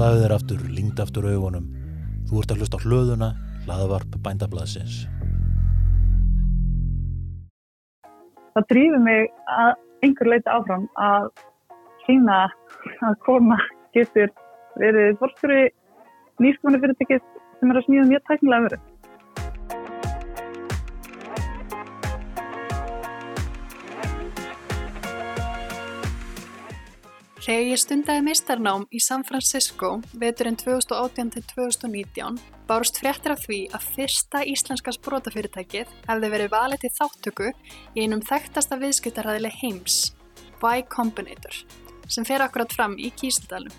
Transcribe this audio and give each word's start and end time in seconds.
Slaðu 0.00 0.20
þér 0.22 0.32
aftur, 0.32 0.60
lingd 0.72 1.00
aftur 1.02 1.26
augunum. 1.28 1.64
Þú 2.24 2.38
ert 2.40 2.52
að 2.54 2.60
hlusta 2.62 2.78
á 2.80 2.84
hlöðuna, 2.88 3.26
hlaðavarp 3.66 4.14
bændablaðsins. 4.24 4.94
Það 8.54 8.64
drýfur 8.70 9.02
mig 9.04 9.28
að 9.52 9.74
einhver 10.08 10.30
leita 10.32 10.54
áfram 10.56 10.86
að 10.96 11.26
sína 12.06 12.38
að 13.10 13.18
koma 13.26 13.58
getur 13.92 14.32
verið 14.80 15.20
fórsturi 15.20 15.60
nýskoðanir 16.40 16.84
fyrirtækið 16.86 17.20
sem 17.60 17.74
er 17.74 17.82
að 17.82 17.88
smíða 17.90 18.08
mjög 18.14 18.26
tæknilega 18.30 18.68
verið. 18.70 18.88
Þegar 27.40 27.70
ég 27.70 27.78
stundaði 27.80 28.20
meistarnám 28.20 28.82
í 28.92 28.98
San 29.00 29.22
Francisco 29.24 29.94
veturinn 30.20 30.58
2018-2019 30.60 32.34
bárust 32.68 32.98
fréttir 33.00 33.32
af 33.32 33.46
því 33.46 33.60
að 33.72 33.86
fyrsta 33.94 34.42
íslenska 34.44 34.92
sprótafyrirtækið 34.92 35.94
hefði 36.04 36.28
verið 36.34 36.50
valið 36.52 36.82
til 36.82 36.90
þáttöku 36.98 37.46
í 37.96 38.04
einum 38.04 38.20
þekktasta 38.28 38.76
viðskiptarhæðileg 38.82 39.56
heims, 39.62 39.96
Y 40.60 40.84
Combinator, 40.92 41.62
sem 42.12 42.28
fer 42.28 42.44
akkurat 42.44 42.76
fram 42.76 42.98
í 43.00 43.08
Kísildalum. 43.16 43.72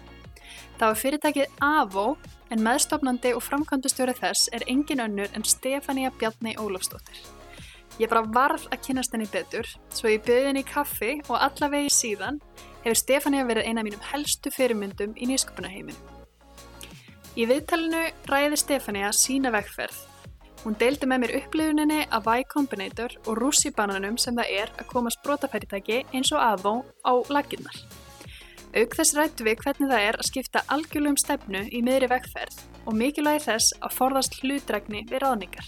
Það 0.79 0.87
var 0.87 0.99
fyrirtækið 1.03 1.61
AVO 1.61 2.07
en 2.49 2.65
meðstofnandi 2.65 3.35
og 3.37 3.45
framkvæmdustjóri 3.45 4.17
þess 4.17 4.49
er 4.57 4.65
engin 4.73 5.05
önnur 5.05 5.29
en 5.37 5.45
Stefania 5.45 6.09
Bjarni 6.17 6.55
Ólafsdóttir. 6.57 7.21
Ég 8.01 8.09
bara 8.09 8.25
varð 8.25 8.65
að 8.73 8.81
kynast 8.87 9.13
henni 9.13 9.29
betur, 9.29 9.69
svo 9.93 10.09
ég 10.09 10.25
byrði 10.25 10.49
henni 10.49 10.65
í 10.65 10.71
kaffi 10.73 11.13
og 11.27 11.37
allavegi 11.37 11.93
síðan 11.93 12.41
hefur 12.83 12.97
Stefania 12.97 13.45
verið 13.45 13.67
eina 13.69 13.81
af 13.81 13.87
mínum 13.87 14.05
helstu 14.11 14.51
fyrirmyndum 14.53 15.13
í 15.15 15.27
nýsköpunarheiminu. 15.29 15.97
Í 17.37 17.45
viðtalinu 17.47 18.07
ræði 18.27 18.57
Stefania 18.59 19.11
sína 19.15 19.51
vegferð. 19.53 19.97
Hún 20.61 20.75
deildi 20.77 21.07
með 21.09 21.23
mér 21.23 21.35
upplifuninni 21.39 22.01
af 22.13 22.27
Y 22.29 22.43
Combinator 22.51 23.15
og 23.25 23.39
rússibananum 23.39 24.17
sem 24.21 24.35
það 24.37 24.53
er 24.59 24.73
að 24.77 24.89
koma 24.91 25.13
sprótafæritæki 25.13 26.03
eins 26.13 26.31
og 26.35 26.43
aðvó 26.43 26.73
á 27.01 27.13
laginnar. 27.33 27.77
Auk 28.71 28.93
þess 28.95 29.15
rættu 29.17 29.45
við 29.47 29.63
hvernig 29.63 29.89
það 29.89 30.05
er 30.07 30.19
að 30.19 30.29
skipta 30.29 30.63
algjörlum 30.71 31.17
stefnu 31.19 31.65
í 31.71 31.81
miðri 31.83 32.11
vegferð 32.11 32.61
og 32.85 32.97
mikilvægi 32.97 33.45
þess 33.49 33.77
að 33.81 33.97
forðast 33.97 34.37
hlutregni 34.41 35.05
við 35.09 35.25
ráðningar. 35.25 35.67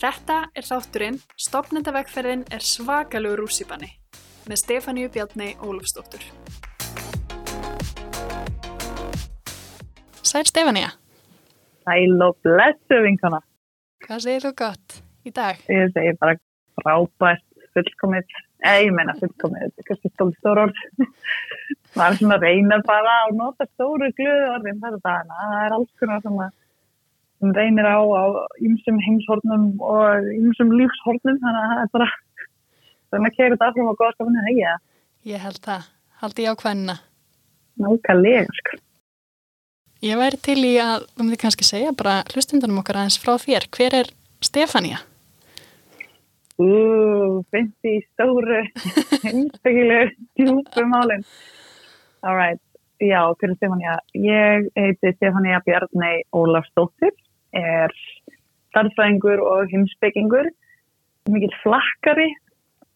Þetta 0.00 0.42
er 0.56 0.64
þátturinn, 0.64 1.20
stopnendavegferðin 1.36 2.46
er 2.54 2.64
svakalugur 2.64 3.44
rússibanni 3.44 3.90
með 4.50 4.58
Stefáníu 4.64 5.08
Bjarni 5.14 5.52
Ólafsdóttur. 5.62 6.22
Sæl 10.26 10.46
Stefánía. 10.50 10.90
Sæl 11.86 12.22
og 12.26 12.36
blessu 12.42 12.98
vinkana. 13.04 13.38
Hvað 14.02 14.24
segir 14.24 14.46
þú 14.46 14.52
gott 14.58 14.96
í 15.22 15.30
dag? 15.34 15.60
Ég 15.70 15.92
segi 15.94 16.16
bara 16.18 16.34
frábært, 16.80 17.44
fullkomið, 17.76 18.34
eða 18.64 18.80
ég 18.86 18.96
meina 18.96 19.14
fullkomið, 19.20 19.68
þetta 19.68 19.84
er 19.84 19.88
kannski 19.90 20.10
stóð 20.14 20.32
stór 20.40 20.62
orð. 20.64 20.80
Það 21.94 22.06
er 22.06 22.18
svona 22.18 22.38
að 22.38 22.46
reyna 22.46 22.78
bara 22.86 23.14
að 23.26 23.36
nota 23.38 23.66
stóru 23.68 24.10
glöðu 24.18 24.48
orðin 24.56 24.82
þetta 24.82 25.00
dagina. 25.04 25.38
Það 25.42 25.62
er 25.66 25.76
alls 25.76 25.94
konar 26.02 26.24
sem 26.24 26.42
að 26.42 27.54
reynir 27.56 27.86
á 27.86 27.98
á 27.98 28.24
ymsum 28.66 28.98
heimshornum 29.06 29.70
og 29.78 30.28
ymsum 30.34 30.74
lífshornum, 30.74 31.38
þannig 31.38 31.62
að 31.62 31.72
það 31.72 31.84
er 31.84 31.94
bara 31.94 32.10
þannig 33.10 33.32
að 33.32 33.36
kegja 33.36 33.54
þetta 33.54 33.68
áfram 33.70 33.90
á 33.90 34.00
góðskapinu 34.00 34.46
hegja. 34.48 34.76
Ég 35.30 35.42
held 35.44 35.60
það. 35.64 35.90
Haldi 36.20 36.46
ég 36.46 36.54
á 36.54 36.60
hvenna. 36.62 36.96
Nákvæmlega, 37.80 38.56
sko. 38.60 38.80
Ég 40.00 40.16
væri 40.16 40.40
til 40.40 40.60
í 40.64 40.74
að, 40.80 41.04
um 41.20 41.28
því 41.28 41.36
kannski 41.42 41.66
segja 41.68 41.92
bara 41.92 42.22
hlustundunum 42.32 42.80
okkar 42.80 43.02
aðeins 43.02 43.20
frá 43.20 43.34
þér. 43.40 43.66
Hver 43.76 43.96
er 43.98 44.10
Stefania? 44.40 45.02
Ú, 46.60 46.70
finnst 47.52 47.88
í 47.88 47.98
stóru, 48.06 48.62
einstakilegu, 49.28 50.14
djúpu 50.40 50.84
málinn. 50.88 51.24
All 52.24 52.36
right. 52.36 52.60
Já, 53.00 53.22
er 53.32 53.54
Stefania? 53.56 53.96
Ég 54.12 54.66
heiti 54.76 55.12
Stefania 55.16 55.60
Bjarni 55.64 56.18
Ólafsdóttir, 56.36 57.14
er 57.56 57.92
starfsfæðingur 58.70 59.40
og 59.40 59.72
heimsbyggingur, 59.72 60.50
mikil 61.32 61.52
flakkari, 61.62 62.28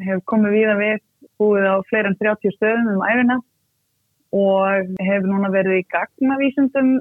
hef 0.03 0.22
komið 0.31 0.56
víða 0.59 0.77
við, 0.81 1.03
búið 1.41 1.66
á 1.71 1.77
fleira 1.88 2.10
en 2.10 2.19
30 2.21 2.56
stöðum 2.56 2.93
um 2.94 3.05
æfina 3.06 3.38
og 4.34 4.94
hef 5.06 5.27
núna 5.28 5.50
verið 5.55 5.81
í 5.82 5.88
gagnavísundum 5.94 6.97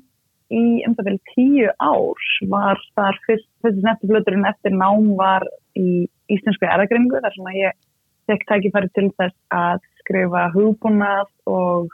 í 0.54 0.64
um 0.86 0.94
það 0.98 1.10
vel 1.10 1.20
tíu 1.34 1.72
ár. 1.82 2.28
Var 2.52 2.82
þar 2.98 3.20
fyrst, 3.26 3.50
fyrst 3.66 3.82
nefnfluturinn 3.86 4.46
eftir 4.46 4.76
nám 4.76 5.16
var 5.18 5.46
í 5.80 6.06
íslensku 6.34 6.70
eragringu 6.70 7.22
þar 7.24 7.36
sem 7.36 7.50
að 7.50 7.60
ég 7.62 7.82
tek 8.30 8.46
tækifæri 8.48 8.92
til 8.94 9.10
þess 9.18 9.36
að 9.56 9.82
skrifa 10.04 10.46
hugbúnað 10.54 11.32
og 11.50 11.90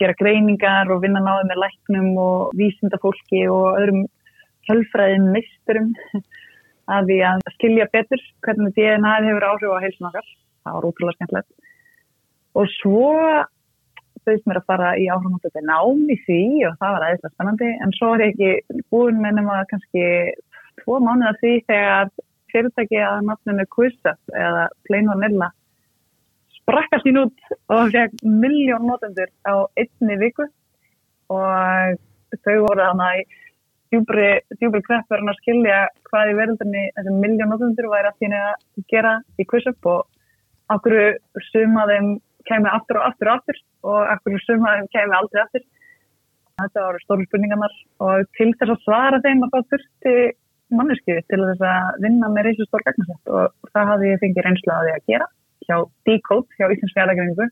gera 0.00 0.16
greiningar 0.18 0.90
og 0.90 1.02
vinna 1.04 1.20
náðu 1.22 1.50
með 1.50 1.62
læknum 1.62 2.08
og 2.18 2.56
vísindafólki 2.58 3.44
og 3.52 3.78
öðrum 3.78 4.06
hjálfræðin 4.66 5.28
misturum 5.34 5.92
að 6.92 7.10
því 7.10 7.18
að 7.30 7.42
skilja 7.56 7.88
betur 7.92 8.22
hvernig 8.44 8.76
DNA 8.76 9.14
hefur 9.26 9.48
áhrif 9.48 9.74
á 9.74 9.82
heilsun 9.84 10.08
okkar. 10.10 10.30
Það 10.62 10.76
var 10.76 10.88
útrúlega 10.88 11.18
skemmtilegt. 11.18 11.50
Og 12.52 12.68
svo 12.78 13.10
bauðist 14.22 14.46
mér 14.46 14.60
að 14.60 14.68
fara 14.70 14.90
í 15.00 15.08
áhrifnáttu 15.10 15.62
nám 15.66 16.02
í 16.12 16.18
því 16.26 16.42
og 16.68 16.76
það 16.78 16.94
var 16.94 17.06
aðeinslega 17.06 17.34
spennandi 17.34 17.70
en 17.84 17.94
svo 17.96 18.10
er 18.14 18.24
ég 18.24 18.34
ekki 18.34 18.82
búin 18.92 19.18
með 19.22 19.38
nema 19.40 19.56
kannski 19.70 20.04
tvo 20.82 21.00
mánuða 21.02 21.32
því 21.40 21.54
þegar 21.70 22.12
fyrirtæki 22.52 23.00
að 23.02 23.26
nafninu 23.26 23.66
Quizet 23.72 24.36
eða 24.36 24.68
Plain 24.86 25.10
Vanilla 25.10 25.50
sprakkast 26.60 27.08
ín 27.10 27.22
út 27.24 27.46
og 27.72 27.92
fekk 27.94 28.22
miljón 28.22 28.86
notendur 28.86 29.30
á 29.42 29.66
einni 29.80 30.18
viku 30.20 30.46
og 31.32 31.98
þau 32.44 32.58
voru 32.66 32.84
þannig 32.84 33.38
djúbri, 33.92 34.28
djúbri 34.58 34.80
kreppur 34.86 35.20
að 35.20 35.38
skilja 35.42 35.78
hvað 36.08 36.30
í 36.32 36.36
verðundinni 36.38 36.84
þessum 36.96 37.20
miljón 37.20 37.52
notendur 37.52 37.90
væri 37.92 38.10
að 38.10 38.18
þínu 38.22 38.40
að 38.48 38.84
gera 38.92 39.12
í 39.36 39.46
Quizet 39.50 39.88
og 39.92 40.06
okkur 40.72 40.96
sumaðum 41.50 42.14
kemur 42.48 42.72
aftur 42.72 43.00
og 43.00 43.08
aftur 43.10 43.30
og 43.30 43.38
aftur 43.38 43.60
og 43.92 44.12
ekkur 44.14 44.44
sumaðum 44.46 44.88
kemur 44.94 45.18
aldrei 45.18 45.42
aftur. 45.44 45.66
Þetta 46.62 46.86
voru 46.86 47.02
stóru 47.02 47.26
spurningarnar 47.26 47.76
og 48.06 48.32
til 48.38 48.50
þess 48.54 48.74
að 48.74 48.86
svara 48.86 49.20
þeim 49.24 49.44
að 49.44 49.54
það 49.54 49.68
þurfti 49.72 50.16
manneskiði 50.72 51.24
til 51.28 51.40
þess 51.42 51.64
að 51.68 52.02
vinna 52.04 52.30
með 52.32 52.48
reysastór 52.48 52.84
gagnasett 52.86 53.32
og 53.36 53.72
það 53.74 53.90
hafði 53.92 54.12
ég 54.12 54.22
fengið 54.22 54.46
reynslu 54.46 54.74
að 54.74 54.90
gera 55.10 55.28
hjá 55.66 55.76
Decode, 56.08 56.48
hjá 56.58 56.66
Íslands 56.72 56.96
fjárlækningu. 56.96 57.48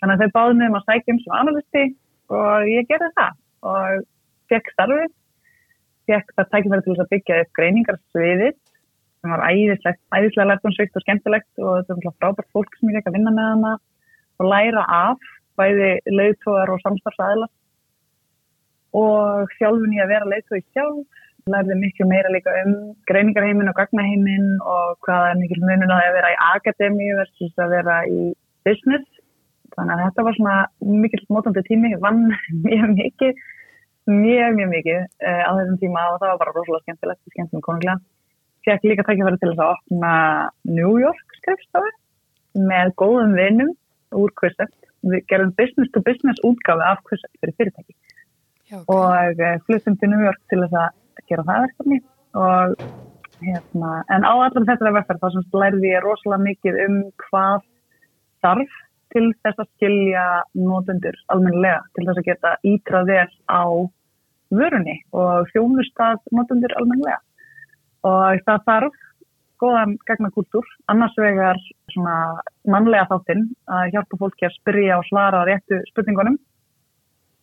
Þannig 0.00 0.14
að 0.16 0.22
þau 0.22 0.34
báði 0.36 0.56
mig 0.58 0.70
um 0.70 0.78
að 0.78 0.86
sækja 0.88 1.14
um 1.14 1.20
sem 1.22 1.36
analisti 1.38 1.84
og 2.30 2.70
ég 2.70 2.88
gerði 2.88 3.10
það 3.18 3.38
og 3.70 4.04
fekk 4.50 4.70
starfið, 4.74 5.12
fekk 6.10 6.34
það 6.36 6.50
tækifæri 6.54 6.86
til 6.86 6.96
að 6.96 7.12
byggja 7.14 7.40
upp 7.44 7.52
greiningarsviðið 7.58 8.58
sem 9.20 9.34
var 9.34 9.44
æðislegt, 9.50 10.02
æðislega 10.16 10.48
lærtumsvikt 10.50 10.96
og 10.96 11.04
skemmtilegt 11.04 11.62
og 11.62 11.72
þetta 11.78 11.98
var 12.06 12.18
frábært 12.22 12.52
fólk 12.56 12.76
sem 12.76 12.90
ég 12.90 13.00
fekk 13.00 13.10
að 13.10 13.16
vinna 13.18 13.34
með 13.36 13.48
hana 13.54 13.72
og 14.40 14.48
læra 14.48 14.84
af 14.96 15.32
bæði 15.60 15.90
leiðtóðar 16.08 16.72
og 16.74 16.84
samstarfsæðla 16.84 17.48
og 19.00 19.52
sjálfun 19.58 19.94
ég 19.94 20.06
að 20.06 20.14
vera 20.14 20.30
leiðtóði 20.30 20.64
sjálf 20.72 21.20
lærði 21.50 21.76
miklu 21.80 22.06
meira 22.08 22.32
líka 22.32 22.52
um 22.64 22.74
greiningarheimin 23.08 23.70
og 23.70 23.76
gagnaheimin 23.78 24.48
og 24.60 24.98
hvaða 25.06 25.32
er 25.32 25.40
mikil 25.40 25.60
munun 25.62 25.94
að 25.94 26.10
vera 26.16 26.32
í 26.34 26.38
akademi 26.50 27.08
versus 27.18 27.62
að 27.62 27.74
vera 27.76 27.96
í 28.08 28.20
business. 28.68 29.06
Þannig 29.76 29.94
að 29.94 30.02
þetta 30.04 30.26
var 30.26 30.36
svona 30.36 30.56
mikil 31.02 31.22
mótandi 31.32 31.64
tími, 31.68 31.94
vann 32.02 32.26
mjög 32.66 32.94
mikið 32.98 33.42
mjög 34.10 34.56
mjög 34.58 34.70
mikið 34.74 35.00
uh, 35.00 35.42
á 35.46 35.50
þessum 35.58 35.78
tíma 35.82 36.06
og 36.12 36.18
það 36.20 36.32
var 36.32 36.40
bara 36.42 36.54
rosalega 36.56 36.84
skemmtilegt 36.84 37.34
skemmtilegt 37.34 37.66
konunglega 37.66 37.98
fekk 38.66 38.86
líka 38.90 39.06
tækifæri 39.06 39.40
til 39.40 39.50
þess 39.52 39.64
að 39.64 39.74
opna 39.74 40.12
New 40.68 40.92
York 41.00 41.36
skrifstofu 41.40 41.90
með 42.70 42.94
góðum 43.00 43.36
vinnum 43.38 43.74
úr 44.16 44.32
Quizet. 44.38 44.72
Við 45.06 45.22
gerum 45.30 45.52
business 45.56 45.92
to 45.94 46.02
business 46.04 46.42
útgafi 46.44 46.84
af 46.84 47.00
Quizet 47.08 47.30
fyrir 47.40 47.56
fyrirtæki 47.56 47.94
Já, 48.70 48.82
okay. 48.82 48.96
og 48.96 49.40
uh, 49.40 49.56
fluttum 49.66 49.96
til 49.98 50.12
New 50.12 50.26
York 50.26 50.42
til 50.52 50.60
þess 50.64 50.76
að 50.82 51.24
gera 51.30 51.46
það 51.48 51.64
verkefni 51.66 52.00
og 52.40 52.74
hérna, 53.40 53.90
en 54.12 54.26
á 54.26 54.32
allar 54.34 54.66
þetta 54.68 54.92
verkefni 54.92 55.22
þá 55.22 55.32
sem 55.34 55.58
lærði 55.62 55.94
ég 55.94 56.04
rosalega 56.04 56.44
mikið 56.44 56.80
um 56.84 56.98
hvað 57.24 57.64
þarf 58.44 58.76
til 59.10 59.24
þess 59.42 59.62
að 59.62 59.70
skilja 59.74 60.26
nótundur 60.54 61.16
almennilega, 61.32 61.80
til 61.96 62.06
þess 62.06 62.20
að 62.20 62.28
geta 62.28 62.52
ítrað 62.70 63.10
þér 63.10 63.32
á 63.50 63.62
vörunni 64.54 64.96
og 65.16 65.48
þjónustað 65.52 66.20
nótundur 66.34 66.74
almennilega. 66.78 67.20
Og 68.06 68.42
það 68.46 68.66
þarf 68.66 69.00
góðan 69.60 69.96
gegnakultúr, 70.08 70.66
annars 70.88 71.16
vegar 71.20 71.58
svona 71.92 72.16
mannlega 72.70 73.08
þáttinn 73.10 73.48
að 73.68 73.90
hjálpa 73.94 74.20
fólki 74.22 74.46
að 74.48 74.56
spyrja 74.56 75.00
og 75.00 75.08
svara 75.10 75.42
réttu 75.48 75.80
spurningunum. 75.90 76.38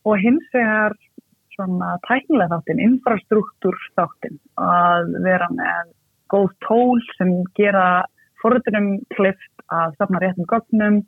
Og 0.07 0.17
hins 0.23 0.47
vegar 0.55 0.95
svona 1.53 1.95
tæknilega 2.07 2.55
þáttin, 2.55 2.81
infrastruktúr 2.85 3.77
þáttin 3.97 4.37
að 4.61 5.13
vera 5.25 5.49
með 5.53 5.93
góð 6.31 6.51
tól 6.65 7.01
sem 7.17 7.33
gera 7.57 8.05
forðunum 8.41 8.97
klift 9.15 9.65
að 9.73 9.95
stafna 9.97 10.21
réttum 10.21 10.47
gögnum, 10.49 11.01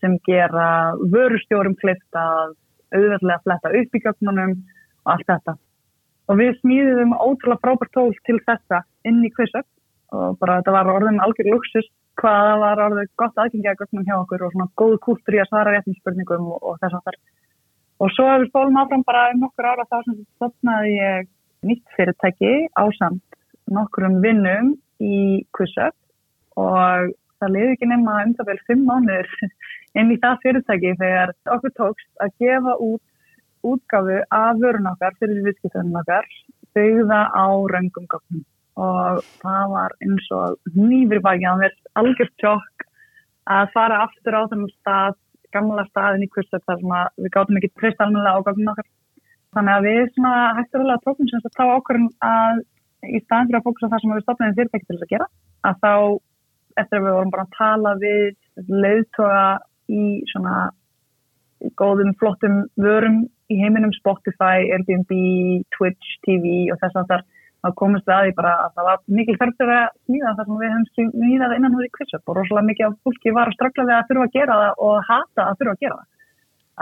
sem 0.00 0.16
gera 0.28 0.94
vörustjórum 1.12 1.76
klift 1.80 2.18
að 2.18 2.54
auðvitað 2.94 3.44
fletta 3.44 3.72
upp 3.80 3.96
í 3.96 4.02
gögnunum 4.04 4.56
allt 5.12 5.28
þetta. 5.30 5.56
Og 6.26 6.40
við 6.40 6.56
smíðum 6.60 7.14
ótrúlega 7.14 7.62
frábært 7.62 7.92
tól 7.94 8.12
til 8.26 8.38
þessa 8.48 8.82
inn 9.06 9.22
í 9.24 9.30
QuizUp 9.34 9.66
og 10.16 10.38
bara 10.40 10.58
þetta 10.60 10.74
var 10.74 10.90
orðin 10.90 11.22
algjör 11.22 11.50
luxus 11.52 11.88
hvað 12.20 12.42
það 12.48 12.60
var 12.62 12.82
orðið 12.86 13.10
gott 13.20 13.40
aðgengja 13.42 13.76
gögnum 13.78 14.06
hjá 14.06 14.14
okkur 14.16 14.46
og 14.46 14.54
svona 14.54 14.68
góð 14.80 14.96
kúltur 15.04 15.36
í 15.36 15.40
að 15.42 15.50
svara 15.50 15.74
réttum 15.74 15.96
spurningum 15.98 16.48
og, 16.54 16.58
og 16.62 16.78
þess 16.82 16.98
að 16.98 17.08
það. 17.08 17.18
Og 17.96 18.12
svo 18.12 18.26
ef 18.28 18.42
við 18.42 18.50
spólum 18.50 18.80
áfram 18.80 19.04
bara 19.06 19.26
um 19.32 19.42
nokkur 19.44 19.68
ára 19.70 19.86
þá 19.88 19.98
sem 20.04 20.18
stopnaði 20.36 20.96
ég 20.96 21.28
nýtt 21.66 21.94
fyrirtæki 21.96 22.54
ásamt 22.76 23.38
nokkurum 23.76 24.18
vinnum 24.24 24.74
í 25.02 25.44
QuizUp 25.56 25.96
og 26.60 27.12
það 27.40 27.52
liði 27.52 27.74
ekki 27.74 27.90
nema 27.90 28.20
um 28.24 28.34
það 28.38 28.50
vel 28.52 28.58
fimm 28.68 28.86
mánuður 28.88 29.32
inn 30.00 30.12
í 30.12 30.20
það 30.22 30.42
fyrirtæki 30.44 30.94
þegar 31.00 31.34
okkur 31.56 31.74
tókst 31.80 32.10
að 32.24 32.34
gefa 32.42 32.76
út 32.88 33.02
útgafu 33.72 34.18
af 34.38 34.60
vörun 34.62 34.90
okkar 34.92 35.16
fyrir 35.20 35.44
viðskiptunum 35.46 36.00
okkar 36.00 36.28
byggða 36.76 37.20
á 37.32 37.46
röngum 37.72 38.08
gögnum. 38.12 38.44
Og 38.76 39.22
það 39.42 39.70
var 39.72 39.94
eins 40.04 40.26
og 40.36 40.74
nýfri 40.76 41.20
baki 41.24 41.48
að 41.48 41.62
mér 41.62 41.76
algjört 42.00 42.34
tjokk 42.42 42.86
að 43.56 43.72
fara 43.74 44.02
aftur 44.04 44.36
á 44.36 44.42
þennum 44.50 44.72
stað 44.74 45.16
gamla 45.54 45.86
staðin 45.88 46.26
í 46.26 46.30
kursu 46.34 46.60
þar 46.66 46.80
sem 46.82 46.94
við 47.24 47.32
gáttum 47.36 47.58
ekki 47.60 47.72
treyst 47.80 48.02
almennilega 48.02 48.42
á 48.42 48.46
gögnum 48.48 48.72
okkar. 48.74 48.88
Þannig 49.56 49.74
að 49.76 49.86
við 49.88 50.02
svona 50.14 50.40
hætturulega 50.58 51.04
tókum 51.06 51.30
sem 51.30 51.44
þá 51.46 51.64
ákvörðum 51.64 52.08
að 52.28 52.64
í 53.06 53.20
staðin 53.24 53.48
fyrir 53.48 53.60
að 53.60 53.68
fókusa 53.68 53.90
það 53.92 54.02
sem 54.02 54.14
við 54.14 54.24
stopnaðum 54.24 54.58
fyrirtæki 54.58 54.86
til 54.86 54.96
þess 54.96 55.06
að 55.06 55.12
gera 55.14 55.28
að 55.68 55.78
þá 55.84 55.92
eftir 56.82 56.98
að 56.98 57.06
við 57.06 57.16
vorum 57.16 57.32
bara 57.32 57.46
að 57.46 57.56
tala 57.56 57.92
við 58.02 58.72
leiðtoga 58.84 59.44
í 59.88 60.04
svona 60.32 60.56
góðum 61.80 62.12
flottum 62.20 62.58
vörum 62.80 63.22
í 63.52 63.58
heiminum 63.60 63.94
Spotify, 63.94 64.66
Airbnb, 64.74 65.12
Twitch, 65.76 66.18
TV 66.26 66.66
og 66.72 66.80
þess 66.82 67.00
að 67.00 67.10
þar 67.12 67.24
komist 67.74 68.06
við 68.06 68.14
að 68.14 68.26
því 68.26 68.34
bara 68.36 68.52
að 68.62 68.74
það 68.76 68.86
var 68.86 69.00
mikil 69.18 69.36
þörftur 69.40 69.70
að 69.74 69.86
smíða 70.06 70.34
þar 70.36 70.46
sem 70.48 70.58
við 70.60 70.74
höfum 70.74 71.14
smíðað 71.14 71.54
innan 71.56 71.76
húði 71.76 71.88
kvitsöp 71.96 72.30
og 72.30 72.36
rosalega 72.38 72.68
mikið 72.68 72.86
af 72.86 72.98
fólki 73.06 73.32
var 73.34 73.50
að 73.50 73.56
strafla 73.56 73.86
við 73.88 73.96
að 73.96 74.10
þurfa 74.10 74.26
að 74.26 74.36
gera 74.36 74.58
það 74.60 74.84
og 74.86 75.08
hata 75.08 75.46
að 75.46 75.58
þurfa 75.60 75.74
að 75.74 75.82
gera 75.82 75.96
það. 75.96 76.08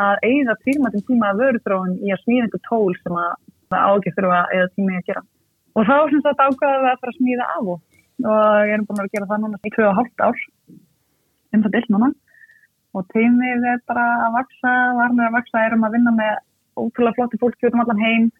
Að 0.04 0.26
eigða 0.28 0.56
tímatum 0.66 1.04
tíma 1.08 1.30
að 1.30 1.40
vöruþróun 1.44 1.94
í 2.02 2.12
að 2.12 2.22
smíða 2.24 2.46
einhver 2.46 2.64
tól 2.68 2.96
sem 3.00 3.18
að 3.22 3.32
það 3.72 3.88
ágif 3.94 4.18
þurfa 4.18 4.42
tíma 4.74 4.92
í 4.92 4.98
að 4.98 5.08
gera. 5.08 5.24
Og 5.74 5.88
þá 5.88 5.96
sem 6.10 6.24
þetta 6.26 6.48
ákvaða 6.50 6.82
við 6.82 6.90
að 6.90 7.00
fara 7.00 7.14
að 7.14 7.20
smíða 7.20 7.48
af 7.54 7.70
og, 7.74 7.80
og 8.24 8.68
ég 8.68 8.74
er 8.74 8.84
búin 8.88 9.04
að 9.04 9.14
gera 9.14 9.30
það 9.30 9.44
núna 9.44 9.62
í 9.62 9.74
hverju 9.74 9.88
og 9.88 9.98
hálft 10.00 10.26
ár 10.26 10.44
um 11.54 11.64
það 11.64 11.74
bill 11.76 11.88
núna 11.94 12.10
og 12.94 13.06
teimið 13.10 13.64
er 13.72 13.80
bara 13.90 14.04
að 14.26 14.36
vaksa, 14.36 14.72
varnir 14.98 15.26
að 15.26 15.36
vaksa, 15.38 15.62
erum 15.66 15.86
að 15.86 15.96
vinna 15.96 16.12
með 16.14 16.34
ótrúlega 16.76 17.16
flotti 17.18 17.40
fólki 17.40 17.68
út 17.68 17.76
um 17.76 17.84
allan 17.84 18.02
heim 18.02 18.30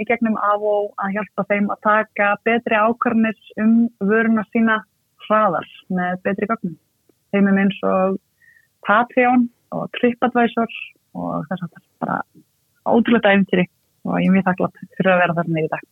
í 0.00 0.06
gegnum 0.08 0.36
af 0.36 0.64
og 0.72 0.92
að 1.00 1.16
hjálpa 1.16 1.46
þeim 1.50 1.70
að 1.72 1.82
taka 1.86 2.30
betri 2.44 2.76
ákvarðnis 2.76 3.52
um 3.62 3.76
vöruna 4.00 4.44
sína 4.52 4.80
hraðar 5.26 5.68
með 5.88 6.18
betri 6.26 6.48
gögnum. 6.50 6.76
Þeim 7.32 7.48
er 7.50 7.62
eins 7.64 7.78
og 7.86 8.18
Patreon 8.86 9.48
og 9.74 9.88
TripAdvisor 9.96 10.76
og 11.16 11.46
þess 11.48 11.64
að 11.64 11.70
það 11.70 11.80
er 11.80 11.86
bara 12.04 12.18
ótrúlega 12.86 13.32
æfintýri 13.34 13.66
og 14.06 14.18
ég 14.20 14.28
er 14.28 14.34
mjög 14.36 14.48
þakklátt 14.50 14.82
fyrir 14.98 15.12
að 15.12 15.22
vera 15.22 15.38
þarna 15.40 15.64
í 15.64 15.70
dag. 15.72 15.86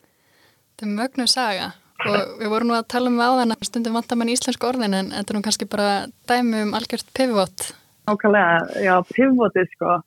Þetta 0.00 0.86
er 0.86 0.98
mögnu 0.98 1.30
saga 1.30 1.70
og 2.00 2.36
við 2.40 2.52
vorum 2.52 2.70
nú 2.70 2.76
að 2.78 2.86
tala 2.92 3.10
um 3.12 3.20
áðan 3.20 3.54
að 3.54 3.66
stundum 3.68 3.96
vantar 3.98 4.18
mann 4.18 4.30
í 4.32 4.36
íslensku 4.36 4.68
orðin 4.68 4.96
en 4.96 5.10
þetta 5.14 5.32
er 5.32 5.38
nú 5.38 5.44
kannski 5.46 5.68
bara 5.70 5.90
dæmi 6.28 6.64
um 6.66 6.76
algjört 6.76 7.10
pivot. 7.16 7.66
Nákvæmlega, 8.08 8.80
já, 8.82 8.94
pivotið 9.12 9.68
sko 9.74 9.98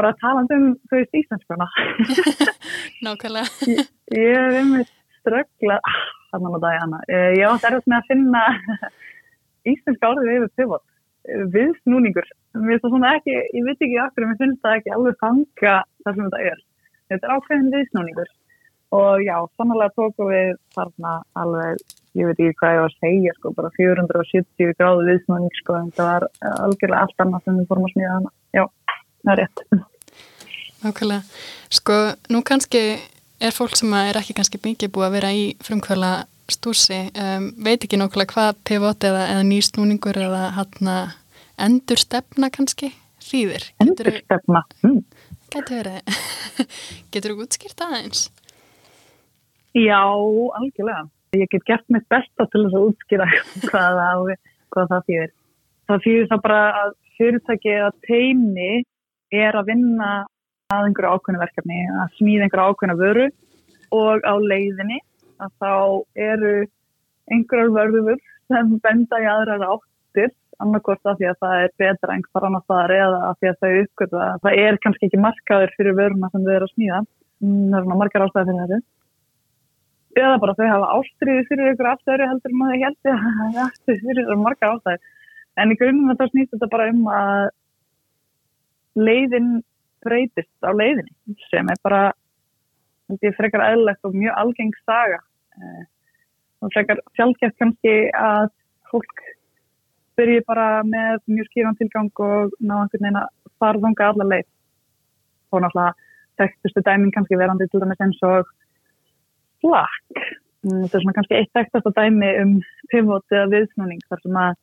bara 0.00 0.14
talað 0.20 0.54
um 0.56 0.70
þau 0.90 1.00
íslenskuna. 1.20 1.68
Nákvæmlega. 3.04 3.68
Ég, 3.68 3.86
er 4.16 4.58
einmitt 4.62 4.92
ströggla 5.20 5.78
þannig 6.30 6.56
að 6.56 6.64
dagina 6.64 7.00
ég 7.10 7.44
átt 7.48 7.66
erfitt 7.68 7.90
með 7.90 7.98
að 7.98 8.10
finna 8.10 8.44
íslenska 9.72 10.12
orðið 10.14 10.36
yfir 10.38 10.52
pivot. 10.60 10.86
Viðsnúningur. 11.54 12.28
Er 12.56 12.82
það 12.82 12.92
svona 12.94 13.14
ekki, 13.18 13.36
ég 13.36 13.66
veit 13.66 13.76
ekki 13.76 14.02
okkur 14.06 14.26
mér 14.26 14.38
finnst 14.40 14.62
það 14.64 14.76
ekki 14.78 14.94
alveg 14.96 15.18
fanga 15.20 15.74
það 16.04 16.14
sem 16.14 16.26
þetta 16.26 16.44
er. 16.50 16.62
Þetta 17.10 17.26
er 17.26 17.34
ákveðin 17.36 17.74
viðsnúningur. 17.76 18.36
Og 19.00 19.22
já, 19.22 19.36
sannlega 19.54 19.94
tókum 19.94 20.32
við 20.32 20.56
þarna 20.74 21.12
alveg 21.38 21.84
ég 22.18 22.26
veit 22.26 22.40
ekki 22.40 22.56
hvað 22.58 22.72
ég 22.74 22.80
var 22.80 22.88
að 22.88 23.02
segja 23.04 23.34
sko, 23.36 23.52
bara 23.54 23.70
470 23.76 24.72
gráðu 24.80 25.04
viðsnúning 25.06 25.60
sko, 25.60 25.76
en 25.78 25.92
það 25.94 26.08
var 26.08 26.26
algjörlega 26.64 27.04
allt 27.04 27.22
annað 27.22 27.44
sem 27.44 27.60
við 27.60 27.68
fórum 27.70 27.86
að 27.86 27.92
smíða 27.94 28.16
hana. 28.16 28.32
Já, 28.56 28.64
það 29.24 29.32
er 29.34 29.42
rétt 29.44 29.64
Nákvæmlega. 30.80 31.22
Sko, 31.68 31.96
nú 32.32 32.40
kannski 32.40 32.80
er 33.40 33.52
fólk 33.52 33.74
sem 33.76 33.92
er 33.98 34.16
ekki 34.16 34.32
kannski 34.38 34.60
mikið 34.64 34.92
búið 34.94 35.08
að 35.10 35.16
vera 35.18 35.32
í 35.36 35.42
frumkvöla 35.60 36.12
stúsi, 36.50 37.02
um, 37.20 37.50
veit 37.60 37.84
ekki 37.84 37.98
nákvæmlega 38.00 38.32
hvað 38.32 38.62
pivot 38.66 39.04
eða, 39.06 39.26
eða 39.34 39.44
nýstnúningur 39.50 40.16
eða 40.24 40.46
hann 40.56 40.88
endur 41.60 42.00
stefna 42.00 42.48
kannski 42.52 42.94
þýðir. 43.20 43.68
Endur 43.82 44.10
stefna? 44.22 44.64
Mm. 44.82 45.02
Getur 45.50 45.80
verið. 45.80 46.20
Getur 47.12 47.34
þú 47.34 47.44
útskýrt 47.44 47.82
aðeins? 47.84 48.28
Já, 49.76 50.00
algjörlega. 50.02 51.08
Ég 51.38 51.50
get 51.50 51.66
gert 51.68 51.86
mitt 51.94 52.06
besta 52.10 52.46
til 52.50 52.64
þess 52.64 52.78
að 52.78 52.86
útskýra 52.88 53.26
hvað 53.70 54.00
það, 54.00 54.32
hvað 54.74 54.92
það 54.94 55.04
þýðir. 55.10 55.34
Það 55.90 56.04
þýðir 56.06 56.30
það 56.32 56.42
bara 56.46 56.62
að 56.80 56.96
fyrirtæki 57.18 57.74
eða 57.76 57.90
teimi 58.06 58.72
er 59.30 59.56
að 59.58 59.70
vinna 59.72 60.10
að 60.70 60.88
einhverju 60.88 61.14
ákveðinu 61.14 61.42
verkefni, 61.42 61.78
að 62.02 62.18
smíða 62.18 62.46
einhverju 62.46 62.74
ákveðinu 62.74 62.98
vöru 63.00 63.28
og 63.96 64.26
á 64.26 64.34
leiðinni 64.38 65.00
að 65.40 65.54
þá 65.62 65.72
eru 66.28 66.52
einhverjar 67.30 67.72
vörður 67.74 68.20
sem 68.50 68.76
benda 68.84 69.22
í 69.22 69.28
aðrar 69.30 69.66
áttir 69.66 70.32
annarkort 70.60 71.06
af 71.08 71.18
því 71.18 71.28
að 71.30 71.38
það 71.44 71.64
er 71.64 71.74
betra 71.80 72.14
einhver 72.14 72.46
annar 72.46 72.64
staðar 72.66 72.94
eða 72.96 73.20
af 73.30 73.38
því 73.40 73.50
að 73.50 73.60
þau 73.60 73.70
uppgötu 73.82 74.20
að 74.20 74.40
það 74.44 74.62
er 74.64 74.78
kannski 74.84 75.08
ekki 75.08 75.20
markaður 75.24 75.74
fyrir 75.76 75.96
vöruna 75.98 76.30
sem 76.32 76.44
þau 76.44 76.54
eru 76.54 76.68
að 76.68 76.74
smíða. 76.74 77.00
Það 77.40 77.78
er 77.78 77.86
svona 77.86 78.00
margar 78.00 78.24
ástæði 78.26 78.50
fyrir 78.50 78.72
þessu. 78.74 78.80
Eða 80.20 80.40
bara 80.42 80.56
þau 80.58 80.66
hafa 80.66 80.90
ástriði 80.98 81.46
fyrir 81.48 81.72
ykkur 81.72 81.88
allt 81.92 82.12
öru 82.14 82.28
heldur 82.32 82.56
maður 82.60 82.84
heldur 82.84 83.14
að 83.14 83.80
það 83.86 84.20
er 84.26 84.42
margar 84.44 84.74
ástæði. 84.74 85.10
En 85.60 85.72
í 85.72 85.78
grunnum 85.80 86.18
þá 86.18 86.26
snýst 86.28 86.52
þetta 86.54 86.70
bara 86.74 86.90
um 86.92 87.08
að 87.14 87.46
leiðin 88.98 89.60
breytist 90.04 90.66
á 90.66 90.70
leiðinni 90.72 91.36
sem 91.50 91.68
er 91.68 91.80
bara 91.84 92.02
þetta 93.10 93.28
er 93.28 93.36
frekar 93.38 93.66
eðlilegt 93.66 94.06
og 94.06 94.16
mjög 94.16 94.38
algeng 94.42 94.72
saga. 94.84 95.20
Eh, 95.58 95.82
og 96.60 96.72
frekar 96.74 97.00
sjálfgeft 97.16 97.58
kannski 97.60 97.94
að 98.16 98.50
fólk 98.90 99.24
byrji 100.18 100.44
bara 100.46 100.82
með 100.84 101.22
mjög 101.30 101.48
skýran 101.50 101.78
tilgang 101.78 102.10
og 102.20 102.54
ná 102.60 102.76
einhvern 102.82 103.06
veginn 103.06 103.20
að 103.22 103.28
fara 103.62 103.82
þunga 103.84 104.08
alla 104.12 104.28
leið. 104.34 104.48
Og 105.50 105.64
náttúrulega 105.64 106.08
þekktustu 106.40 106.84
dæmin 106.86 107.14
kannski 107.14 107.38
verandi 107.40 107.68
til 107.68 107.82
dæmis 107.82 108.02
eins 108.04 108.20
og 108.26 108.48
flak 109.60 110.12
mm, 110.16 110.84
þetta 110.84 110.96
er 110.96 111.04
svona 111.04 111.16
kannski 111.18 111.38
eitt 111.38 111.52
þekktast 111.56 111.90
dæmi 111.96 112.30
um 112.42 112.52
pivot 112.92 113.34
eða 113.34 113.50
viðsnúning 113.54 114.02
þar 114.08 114.22
sem 114.24 114.38
að 114.44 114.58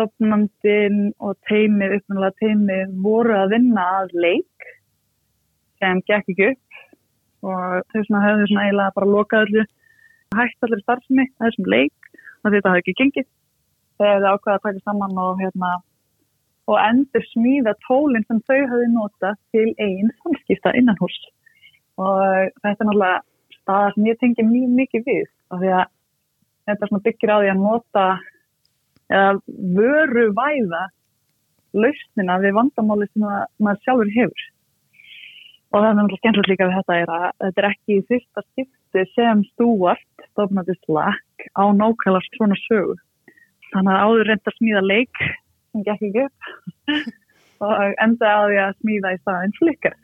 stopnandin 0.00 1.10
og 1.20 1.36
teimið, 1.48 1.98
uppnáðulega 1.98 2.38
teimið 2.40 2.94
voru 3.04 3.34
að 3.36 3.52
vinna 3.54 3.84
að 4.00 4.14
leik 4.24 4.70
sem 5.80 6.00
gekk 6.08 6.32
ekki 6.32 6.48
upp 6.54 6.80
og 7.50 7.84
þau 7.92 8.00
svona 8.06 8.24
höfðu 8.24 8.48
svona 8.48 8.64
eiginlega 8.66 8.96
bara 8.96 9.10
lokað 9.10 9.46
allir 9.46 9.68
hægt 10.38 10.64
allir 10.64 10.82
starfsmi 10.84 11.26
að 11.26 11.46
þessum 11.46 11.70
leik 11.74 12.10
og 12.40 12.54
þetta 12.54 12.72
hafði 12.72 12.82
ekki 12.82 12.96
gengið. 13.00 13.28
Þau 14.00 14.08
ákvaði 14.08 14.56
að 14.56 14.64
taka 14.64 14.84
saman 14.84 15.20
og 15.20 15.40
hérna 15.40 15.72
og 16.70 16.78
endur 16.80 17.24
smíða 17.32 17.74
tólinn 17.84 18.26
sem 18.28 18.40
þau 18.48 18.60
hafði 18.72 18.90
nota 18.94 19.34
til 19.52 19.68
einn 19.76 20.12
samskipta 20.22 20.72
innan 20.78 21.00
hús 21.00 21.16
og 22.00 22.20
þetta 22.62 22.76
er 22.76 22.88
náttúrulega 22.88 23.16
staðar 23.58 23.96
sem 23.96 24.06
ég 24.08 24.20
tengi 24.20 24.46
mjög 24.46 24.76
mikið 24.78 25.08
við 25.08 25.26
af 25.50 25.60
því 25.60 25.72
að 25.76 25.88
þetta 26.70 27.00
byggir 27.08 27.32
á 27.34 27.36
því 27.40 27.50
að 27.52 27.64
nota 27.64 28.04
eða 29.10 29.34
vöru 29.76 30.30
væða 30.36 30.86
lausnina 31.76 32.38
við 32.42 32.56
vandamáli 32.56 33.06
sem 33.10 33.26
maður 33.26 33.84
sjálfur 33.84 34.14
hefur. 34.16 34.46
Og 35.70 35.78
það 35.78 35.88
er 35.88 35.96
náttúrulega 35.98 36.20
skemmtilegt 36.20 36.50
líka 36.50 36.66
við 36.66 36.78
þetta 36.80 36.96
er 36.98 37.12
að 37.14 37.26
þetta 37.44 37.62
er 37.62 37.68
ekki 37.70 37.96
í 37.96 38.06
fyrsta 38.10 38.44
skipti 38.46 39.04
sem 39.14 39.44
stúart 39.52 40.26
stofnandi 40.32 40.74
slag 40.80 41.46
á 41.54 41.64
nákvæmlega 41.70 42.36
svona 42.38 42.58
sögu. 42.64 42.96
Þannig 43.70 43.94
að 43.94 44.04
áður 44.06 44.30
reynda 44.30 44.50
að 44.50 44.58
smíða 44.58 44.82
leik 44.86 45.22
sem 45.22 45.84
gekk 45.86 46.06
ekki 46.08 46.26
upp 46.26 47.10
og 47.66 47.94
endaði 48.02 48.34
á 48.34 48.42
því 48.48 48.60
að 48.64 48.78
smíða 48.80 49.14
í 49.14 49.20
staðin 49.20 49.58
flikkar 49.60 49.96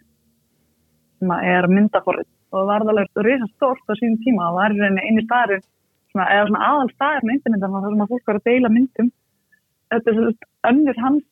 sem 1.17 1.33
að 1.33 1.49
er 1.51 1.69
myndaforrið 1.73 2.29
og 2.55 2.69
var 2.69 2.85
það 2.85 2.93
alveg 2.93 3.25
reysa 3.27 3.49
stort 3.55 3.91
á 3.91 3.95
sínum 3.99 4.21
tíma 4.23 4.51
og 4.51 4.59
var 4.61 4.75
í 4.75 4.79
rauninni 4.79 5.09
einu 5.09 5.25
staður 5.27 5.65
svona, 6.17 6.29
eða 6.33 6.49
svona 6.51 6.69
aðal 6.71 6.93
staður 6.95 7.27
með 7.27 7.37
internetan 7.37 7.75
þar 7.77 7.91
sem 7.93 8.05
að 8.05 8.13
fólk 8.13 8.31
var 8.31 8.39
að 8.41 8.49
deila 8.49 8.73
myndum 8.73 9.11
þetta 9.93 10.11
er 10.11 10.17
svona 10.17 10.71
önnur 10.71 11.03
hans 11.05 11.27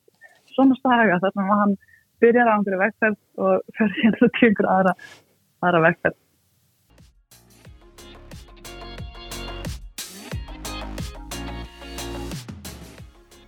svona 0.55 0.79
staga 0.79 1.21
þar 1.23 1.33
sem 1.35 1.45
að 1.45 1.62
hann 1.62 1.79
byrjar 2.23 2.50
á 2.50 2.55
einhverju 2.55 2.83
vegferð 2.83 3.19
og 3.45 3.64
fyrir 3.79 3.97
hérna 4.03 4.29
til 4.37 4.50
einhverju 4.50 4.75
aðra, 4.75 4.95
aðra 5.64 5.83
vegferð 5.88 6.21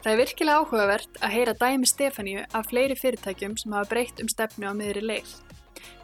Það 0.06 0.12
er 0.12 0.20
virkilega 0.20 0.58
áhugavert 0.62 1.16
að 1.18 1.32
heyra 1.34 1.52
dæmi 1.58 1.88
Stefaníu 1.90 2.44
af 2.54 2.68
fleiri 2.70 2.94
fyrirtækjum 2.94 3.56
sem 3.58 3.72
hafa 3.74 3.90
breytt 3.90 4.22
um 4.22 4.28
stefnu 4.30 4.70
á 4.70 4.72
miðri 4.78 5.02
leið. 5.02 5.32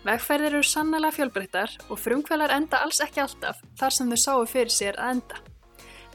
Vegferðir 0.02 0.56
eru 0.56 0.66
sannlega 0.66 1.14
fjölbreyttar 1.14 1.76
og 1.87 1.99
frumkvælar 2.02 2.50
enda 2.50 2.80
alls 2.82 2.99
ekki 3.04 3.21
alltaf 3.23 3.61
þar 3.78 3.94
sem 3.94 4.09
þau 4.11 4.18
sáu 4.18 4.47
fyrir 4.50 4.73
sér 4.75 4.97
að 4.99 5.12
enda. 5.14 5.37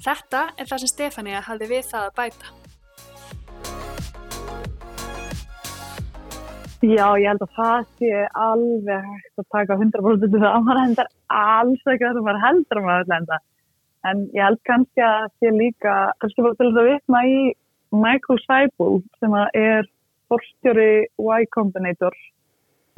Þetta 0.03 0.41
er 0.59 0.67
það 0.67 0.81
sem 0.81 0.91
Stefaníu 0.91 1.43
hafði 1.45 1.69
við 1.69 1.85
það 1.87 2.07
að 2.09 2.17
bæta. 2.17 2.49
Já, 6.83 7.07
ég 7.15 7.29
held 7.31 7.45
að 7.45 7.53
það 7.55 7.85
sé 8.01 8.25
alveg 8.37 9.07
hægt 9.13 9.41
að 9.41 9.47
taka 9.55 9.79
100% 9.79 10.35
það 10.35 10.49
að 10.49 10.67
maður 10.67 10.81
hendar 10.83 11.09
alls 11.37 11.87
ekki 11.87 12.05
það 12.05 12.19
sem 12.19 12.27
maður 12.27 12.43
heldur 12.43 12.81
að 12.81 12.87
maður 12.89 13.15
enda. 13.21 13.39
En 14.11 14.27
ég 14.35 14.43
held 14.49 14.61
kannski 14.67 15.05
að 15.07 15.15
það 15.21 15.31
sé 15.39 15.53
líka, 15.61 15.95
kannski 16.19 16.43
bara 16.43 16.59
til 16.59 16.67
þess 16.67 16.83
að 16.83 16.91
vitna 16.91 17.23
í 17.31 17.39
Michael 18.03 18.39
Seibel 18.43 18.99
sem 19.23 19.39
er 19.63 19.89
forstjóri 20.27 20.91
Y 21.07 21.49
Combinator 21.55 22.21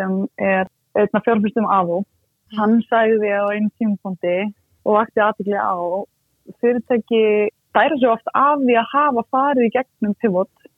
sem 0.02 0.20
er 0.42 0.66
einna 1.04 1.24
fjárfyrstum 1.26 1.70
aðó. 1.70 2.04
Hann 2.58 2.80
sæði 2.90 3.32
á 3.36 3.46
einn 3.54 3.70
tímpundi 3.78 4.38
og 4.86 4.98
vakti 4.98 5.22
aðbyggli 5.22 5.60
á 5.60 5.76
fyrirtæki 6.60 7.24
dæra 7.76 7.98
svo 8.00 8.14
oft 8.16 8.32
af 8.34 8.62
því 8.64 8.78
að 8.80 8.92
hafa 8.94 9.26
farið 9.34 9.68
í 9.68 9.74
gegnum 9.76 10.16
pivot 10.22 10.70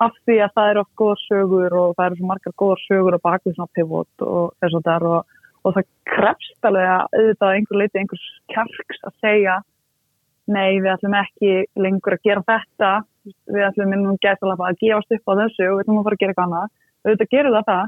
af 0.00 0.16
því 0.24 0.38
að 0.44 0.54
það 0.56 0.70
eru 0.70 0.82
oft 0.82 0.94
góða 1.00 1.18
sögur 1.26 1.76
og 1.80 1.92
það 1.96 2.06
eru 2.06 2.18
svo 2.18 2.30
margar 2.30 2.56
góða 2.62 2.78
sögur 2.86 3.16
á 3.20 3.26
bakvið 3.26 3.56
svona 3.56 3.76
pivot 3.76 4.24
og 4.26 4.54
þess 4.58 4.78
að 4.78 4.86
það 4.88 4.94
er 4.96 5.06
og, 5.10 5.34
og 5.60 5.76
það 5.76 5.88
krefst 6.14 6.68
alveg 6.70 6.90
að 6.94 7.18
auðvitað 7.18 7.54
einhver 7.56 7.80
leiti 7.80 8.00
einhvers 8.00 8.26
kjarks 8.54 9.04
að 9.06 9.16
segja 9.20 9.56
nei 10.50 10.80
við 10.80 10.90
ætlum 10.94 11.16
ekki 11.20 11.52
lengur 11.78 12.16
að 12.16 12.24
gera 12.26 12.46
þetta. 12.48 12.90
Við 13.52 13.64
ætlum 13.68 13.90
minnum 13.92 14.18
gætilega 14.24 14.70
að 14.70 14.80
gefast 14.80 15.14
upp 15.14 15.30
á 15.30 15.32
þessu 15.44 15.66
og 15.68 15.76
við 15.76 15.82
ætlum 15.84 16.00
að 16.00 16.06
fara 16.08 16.16
að 16.16 16.22
gera 16.22 16.32
eitthvað 16.32 16.48
annað. 16.48 16.72
Auðvitað 17.04 17.32
gerur 17.34 17.56
það 17.56 17.68
það 17.70 17.84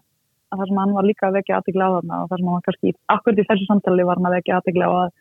að 0.53 0.63
það 0.63 0.71
sem 0.71 0.81
hann 0.83 0.95
var 0.97 1.09
líka 1.09 1.29
að 1.29 1.37
vekja 1.39 1.59
aðtegla 1.59 1.89
á 1.89 1.95
þarna 1.97 2.21
og 2.23 2.31
það 2.31 2.41
sem 2.41 2.49
hann 2.49 2.59
var 2.59 2.65
kannski 2.69 2.95
akkurat 3.15 3.43
í 3.43 3.47
þessu 3.51 3.69
samtali 3.69 4.07
var 4.09 4.21
hann 4.21 4.31
að 4.31 4.37
vekja 4.39 4.59
aðtegla 4.59 4.89
á 4.89 4.93
að 4.93 5.13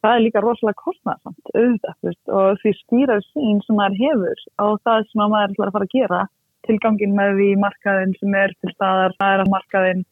það 0.00 0.14
er 0.16 0.24
líka 0.24 0.42
rosalega 0.44 0.82
kostnæðsamt 0.84 1.50
auðvitað 1.54 2.36
og 2.40 2.60
því 2.62 2.74
stýrar 2.80 3.24
sín 3.30 3.60
sem 3.66 3.80
maður 3.80 3.98
hefur 4.04 4.44
á 4.58 4.66
það 4.86 5.08
sem 5.10 5.22
maður 5.22 5.54
ætlar 5.54 5.70
að 5.70 5.76
fara 5.76 5.88
að 5.88 5.96
gera 5.96 6.22
tilgangin 6.68 7.16
með 7.16 7.36
því 7.38 7.50
markaðin 7.60 8.16
sem 8.20 8.34
er 8.36 8.54
til 8.60 8.72
staðar, 8.74 9.14
það 9.20 9.34
er 9.34 9.44
að 9.44 9.52
markaðin 9.54 10.02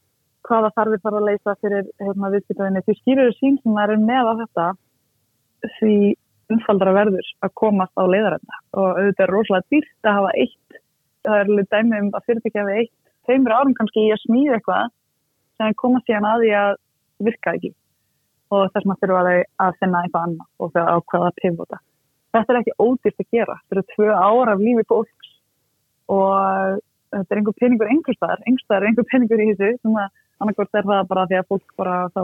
hvaða 0.49 0.71
þarfir 0.77 1.03
þarf 1.03 1.19
að 1.19 1.27
leysa 1.27 1.55
fyrir 1.61 1.89
hérna, 2.01 2.31
viðskiptaðinni, 2.33 2.83
því 2.85 2.95
stýrar 2.97 3.35
sín 3.37 3.59
sem 3.61 3.75
maður 3.75 3.95
er 3.95 4.05
með 4.07 4.29
á 4.29 4.33
þetta 4.41 4.67
því 5.77 5.95
umfaldra 6.49 6.95
verður 6.95 7.31
að 7.45 7.55
komast 7.61 7.93
á 7.99 8.03
leiðarenda. 8.09 8.61
Og 8.73 8.87
auðvitað 8.97 9.25
er 9.25 9.33
rosalega 9.35 9.73
dýrt 9.75 10.09
að 10.09 10.17
hafa 10.17 10.31
eitt 10.41 10.79
það 11.27 11.35
er 11.35 11.51
alveg 11.51 11.69
dæmi 11.73 11.99
um 11.99 12.09
að 12.15 12.25
fyrirtækja 12.29 12.65
við 12.69 12.81
eitt 12.81 12.93
þeimur 13.29 13.55
árum 13.55 13.75
kannski 13.77 14.07
í 14.07 14.13
að 14.13 14.23
smíða 14.25 14.57
eitthvað 14.57 14.89
sem 15.59 15.77
komast 15.79 16.09
síðan 16.09 16.27
að 16.29 16.43
því 16.43 16.51
að 16.59 16.71
virka 17.27 17.53
ekki. 17.57 17.71
Og 18.49 18.71
þess 18.73 18.89
að 18.89 19.01
þurfa 19.03 19.21
að, 19.61 19.75
finna 19.79 20.03
eitthvað 20.03 20.27
annað 20.27 20.47
og 20.57 20.71
það 20.73 20.91
ákveða 20.95 21.29
að 21.29 21.39
pivota. 21.41 21.81
Þetta 22.33 22.53
er 22.53 22.59
ekki 22.59 22.77
ódýrt 22.81 23.23
að 23.23 23.35
gera. 23.35 23.57
Þetta 23.59 23.75
eru 23.75 23.85
tvö 23.93 24.07
ára 24.13 24.55
af 24.55 24.63
lífi 24.63 24.85
fólks 24.89 25.33
og 26.09 26.79
þetta 27.13 27.35
er 27.35 27.41
einhver 27.41 27.57
peningur 27.61 27.91
einhverstaðar, 27.93 28.43
einhverstaðar 28.45 28.85
er 28.85 28.89
einhver 28.89 29.07
peningur 29.11 29.43
í 29.43 29.49
þessu. 29.51 29.81
Sem 29.83 29.99
að 30.01 30.09
annarkvært 30.39 30.79
er 30.79 30.89
það 30.89 31.09
bara 31.11 31.27
því 31.29 31.39
að 31.39 31.49
fólk 31.53 31.75
bara 31.77 31.97
þá 32.15 32.23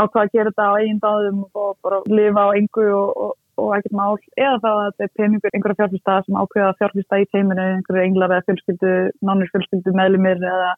ákvaða 0.00 0.24
að 0.24 0.34
gera 0.34 0.50
þetta 0.50 0.66
á 0.66 0.78
eigin 0.80 1.02
dáðum 1.04 1.40
og 1.50 1.72
bara 1.84 2.00
lifa 2.08 2.46
á 2.46 2.48
engu 2.56 2.86
og, 2.96 3.10
og, 3.24 3.32
og 3.60 3.72
ekkert 3.76 3.96
mál 3.96 4.18
eða 4.36 4.58
þá 4.62 4.68
að 4.70 4.84
þetta 4.86 5.06
er 5.06 5.16
peningur 5.20 5.56
einhverja 5.56 5.78
fjárfyrsta 5.80 6.18
sem 6.26 6.38
ákveða 6.40 6.68
að 6.70 6.78
fjárfyrsta 6.80 7.20
í 7.20 7.26
teiminu 7.34 7.66
einhverju 7.66 8.04
englar 8.06 8.34
eða 8.36 8.46
fjölskyldu, 8.48 8.94
nánir 9.26 9.50
fjölskyldu 9.52 9.94
meðlumir 9.96 10.46
eða, 10.52 10.70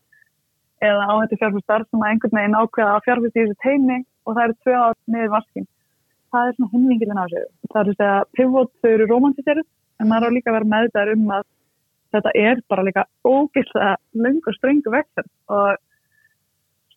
eða 0.89 1.09
áhættu 1.13 1.39
fjárfyrstar 1.43 1.87
sem 1.89 2.03
að 2.03 2.11
einhvern 2.11 2.39
veginn 2.39 2.59
ákveða 2.59 2.97
að 2.97 3.07
fjárfyrsta 3.07 3.41
í 3.41 3.47
þessu 3.47 3.61
teimi 3.67 3.99
og 4.27 4.37
það 4.37 4.45
eru 4.45 4.59
tvö 4.63 4.77
ár 4.83 4.99
niður 5.15 5.33
vaskin. 5.37 5.69
Það 6.33 6.49
er 6.49 6.55
svona 6.57 6.73
hinvingilin 6.73 7.23
á 7.23 7.27
sig. 7.29 7.49
Það 7.73 7.81
er 7.81 7.89
þess 7.91 8.05
að 8.09 8.29
pivot 8.39 8.71
þau 8.83 8.91
eru 8.93 9.09
romantiserið 9.11 9.67
en 10.01 10.11
maður 10.11 10.33
á 10.33 10.35
líka 10.37 10.51
að 10.51 10.59
vera 10.59 10.73
meðdæður 10.75 11.15
um 11.17 11.35
að 11.37 11.49
þetta 12.13 12.35
er 12.37 12.61
bara 12.69 12.85
líka 12.87 13.07
ógillega 13.25 13.95
lung 14.25 14.41
og 14.47 14.57
strengu 14.57 14.93
vektur 14.93 15.29
og 15.53 15.81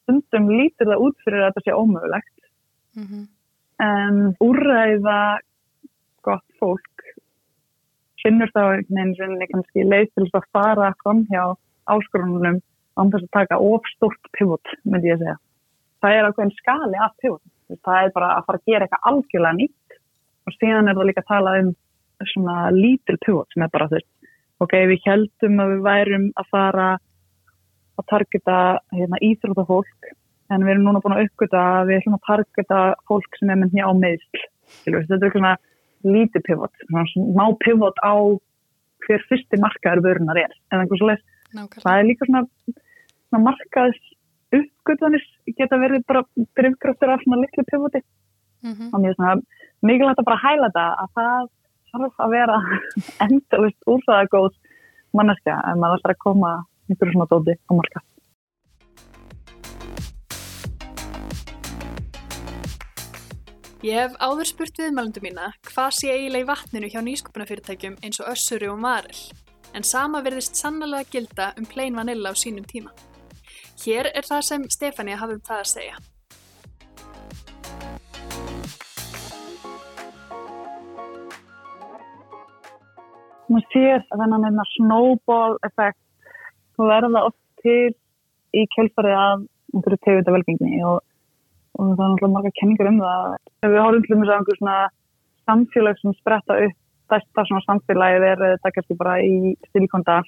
stundum 0.02 0.52
lítur 0.52 0.92
það 0.92 1.04
út 1.08 1.26
fyrir 1.26 1.44
að 1.44 1.52
þetta 1.52 1.66
sé 1.66 1.76
ómögulegt 1.76 2.50
mm 2.96 3.06
-hmm. 3.06 3.24
en 3.86 4.18
úrræða 4.48 5.20
gott 6.26 6.60
fólk 6.60 7.08
finnur 8.22 8.52
þá 8.56 8.62
einhvern 8.66 9.16
veginn 9.18 9.52
kannski 9.54 9.86
leið 9.86 10.08
til 10.14 10.30
að 10.32 10.48
fara 10.56 10.94
fram 11.04 11.26
hjá 11.30 11.44
áskorunum 11.94 12.62
án 12.96 13.12
þess 13.12 13.28
að 13.28 13.34
taka 13.36 13.60
ofstort 13.62 14.32
pivot, 14.38 14.72
myndi 14.88 15.12
ég 15.12 15.20
að 15.20 15.26
segja. 15.26 15.36
Það 16.02 16.16
er 16.16 16.28
ákveðin 16.30 16.56
skali 16.58 17.02
af 17.06 17.14
pivot 17.22 17.44
það 17.70 18.02
er 18.02 18.14
bara 18.16 18.34
að 18.36 18.46
fara 18.48 18.62
að 18.62 18.72
gera 18.72 18.86
eitthvað 18.86 19.08
algjörlega 19.12 19.58
nýtt 19.60 19.98
og 20.46 20.56
síðan 20.60 20.90
er 20.90 20.98
það 20.98 21.10
líka 21.10 21.24
að 21.24 21.32
tala 21.32 21.56
um 21.62 21.72
svona 22.32 22.58
lítil 22.76 23.18
pivot 23.26 23.54
sem 23.54 23.66
er 23.66 23.72
bara 23.74 23.90
þess 23.92 24.08
ok, 24.64 24.76
við 24.92 25.08
heldum 25.10 25.62
að 25.62 25.74
við 25.74 25.82
værum 25.88 26.28
að 26.40 26.52
fara 26.54 26.90
að 27.96 28.08
targeta 28.12 28.58
hérna, 28.94 29.22
íþrótafólk 29.24 30.12
en 30.54 30.66
við 30.66 30.76
erum 30.76 30.86
núna 30.86 31.02
búin 31.04 31.16
að 31.18 31.26
uppgöta 31.28 31.64
að 31.80 31.90
við 31.90 32.02
ætlum 32.02 32.18
að 32.20 32.28
targeta 32.30 32.82
fólk 33.10 33.40
sem 33.40 33.52
er 33.52 33.62
með 33.62 33.78
njá 33.78 33.88
meðsl 33.98 34.44
þetta 34.86 35.20
er 35.20 35.34
svona 35.34 35.56
lítið 36.06 36.46
pivot 36.48 36.86
má 36.92 37.46
pivot 37.66 37.98
á 38.06 38.14
hver 39.06 39.24
fyrsti 39.30 39.60
markaður 39.62 40.04
vörunar 40.06 40.40
er 40.42 40.54
en 40.72 40.86
það 40.86 41.98
er 41.98 42.08
líka 42.10 42.28
svona, 42.28 42.44
svona 43.30 43.44
markaðs 43.50 44.02
uppgötanir 44.56 45.26
geta 45.58 45.80
verið 45.82 46.06
bara 46.08 46.24
drivkraftur 46.60 47.14
af 47.14 47.24
svona 47.24 47.42
litlu 47.42 47.66
pivoti 47.72 48.02
mm 48.64 48.74
-hmm. 48.74 49.08
er 49.08 49.16
svona 49.16 49.36
mikilvægt 49.82 50.20
að 50.20 50.30
bara 50.30 50.44
hæla 50.46 50.70
þetta 50.70 50.86
að 51.04 51.10
það 51.16 51.50
þarf 51.92 52.24
að 52.24 52.34
vera 52.38 52.58
endalist 53.26 53.82
úr 53.88 54.02
það 54.08 54.22
að 54.22 54.32
góð 54.36 54.54
manneskja 55.14 55.56
en 55.70 55.80
maður 55.80 56.04
þarf 56.04 56.16
að 56.16 56.24
koma 56.28 56.52
einhverju 56.90 57.14
svona 57.14 57.32
dóti 57.32 57.54
á 57.70 57.72
marka. 57.74 58.00
Ég 63.84 63.92
hef 64.00 64.14
áður 64.24 64.48
spurt 64.48 64.78
viðmælundu 64.80 65.20
mína 65.20 65.50
hvað 65.68 65.90
sé 65.98 66.08
eiginlega 66.14 66.46
í 66.46 66.48
vatninu 66.48 66.88
hjá 66.94 67.02
nýsköpunafyrirtækjum 67.04 67.98
eins 68.08 68.22
og 68.24 68.30
Össuri 68.32 68.70
og 68.72 68.80
Marel, 68.80 69.18
en 69.76 69.84
sama 69.84 70.22
verðist 70.24 70.56
sannlega 70.56 71.04
gilda 71.12 71.50
um 71.60 71.68
plain 71.68 71.98
vanilla 72.00 72.32
á 72.32 72.36
sínum 72.40 72.64
tíma. 72.64 72.94
Hér 73.84 74.08
er 74.16 74.24
það 74.24 74.46
sem 74.48 74.68
Stefania 74.72 75.20
hafði 75.20 75.36
um 75.36 75.44
það 75.50 75.60
að 75.60 75.72
segja. 75.74 75.98
Hún 83.50 83.66
sér 83.76 84.08
þennan 84.08 84.64
snowball 84.72 85.60
effekt 85.68 86.00
verða 86.80 87.28
oft 87.28 87.44
til 87.62 87.92
í 88.56 88.64
kjölfarið 88.72 89.20
af 89.20 89.44
einhverju 89.76 90.00
tegunda 90.08 90.34
velgengni 90.40 90.80
og, 90.88 91.04
og 91.76 91.92
það 91.98 92.06
er 92.06 92.12
náttúrulega 92.12 92.36
marga 92.36 92.52
kenningar 92.60 92.90
um 92.92 93.02
það. 93.04 93.36
Við 93.66 93.84
horfum 93.84 94.06
til 94.06 94.16
og 94.16 94.22
með 94.22 94.34
einhver 94.36 94.60
svona 94.60 94.78
samfélag 95.46 96.02
sem 96.02 96.18
spretta 96.20 96.58
upp 96.66 96.82
það 97.12 97.48
svona 97.50 97.66
samfélagið 97.68 98.28
er 98.32 98.42
þetta 98.44 98.74
kannski 98.76 98.98
bara 98.98 99.16
í 99.22 99.54
Silikondal 99.72 100.24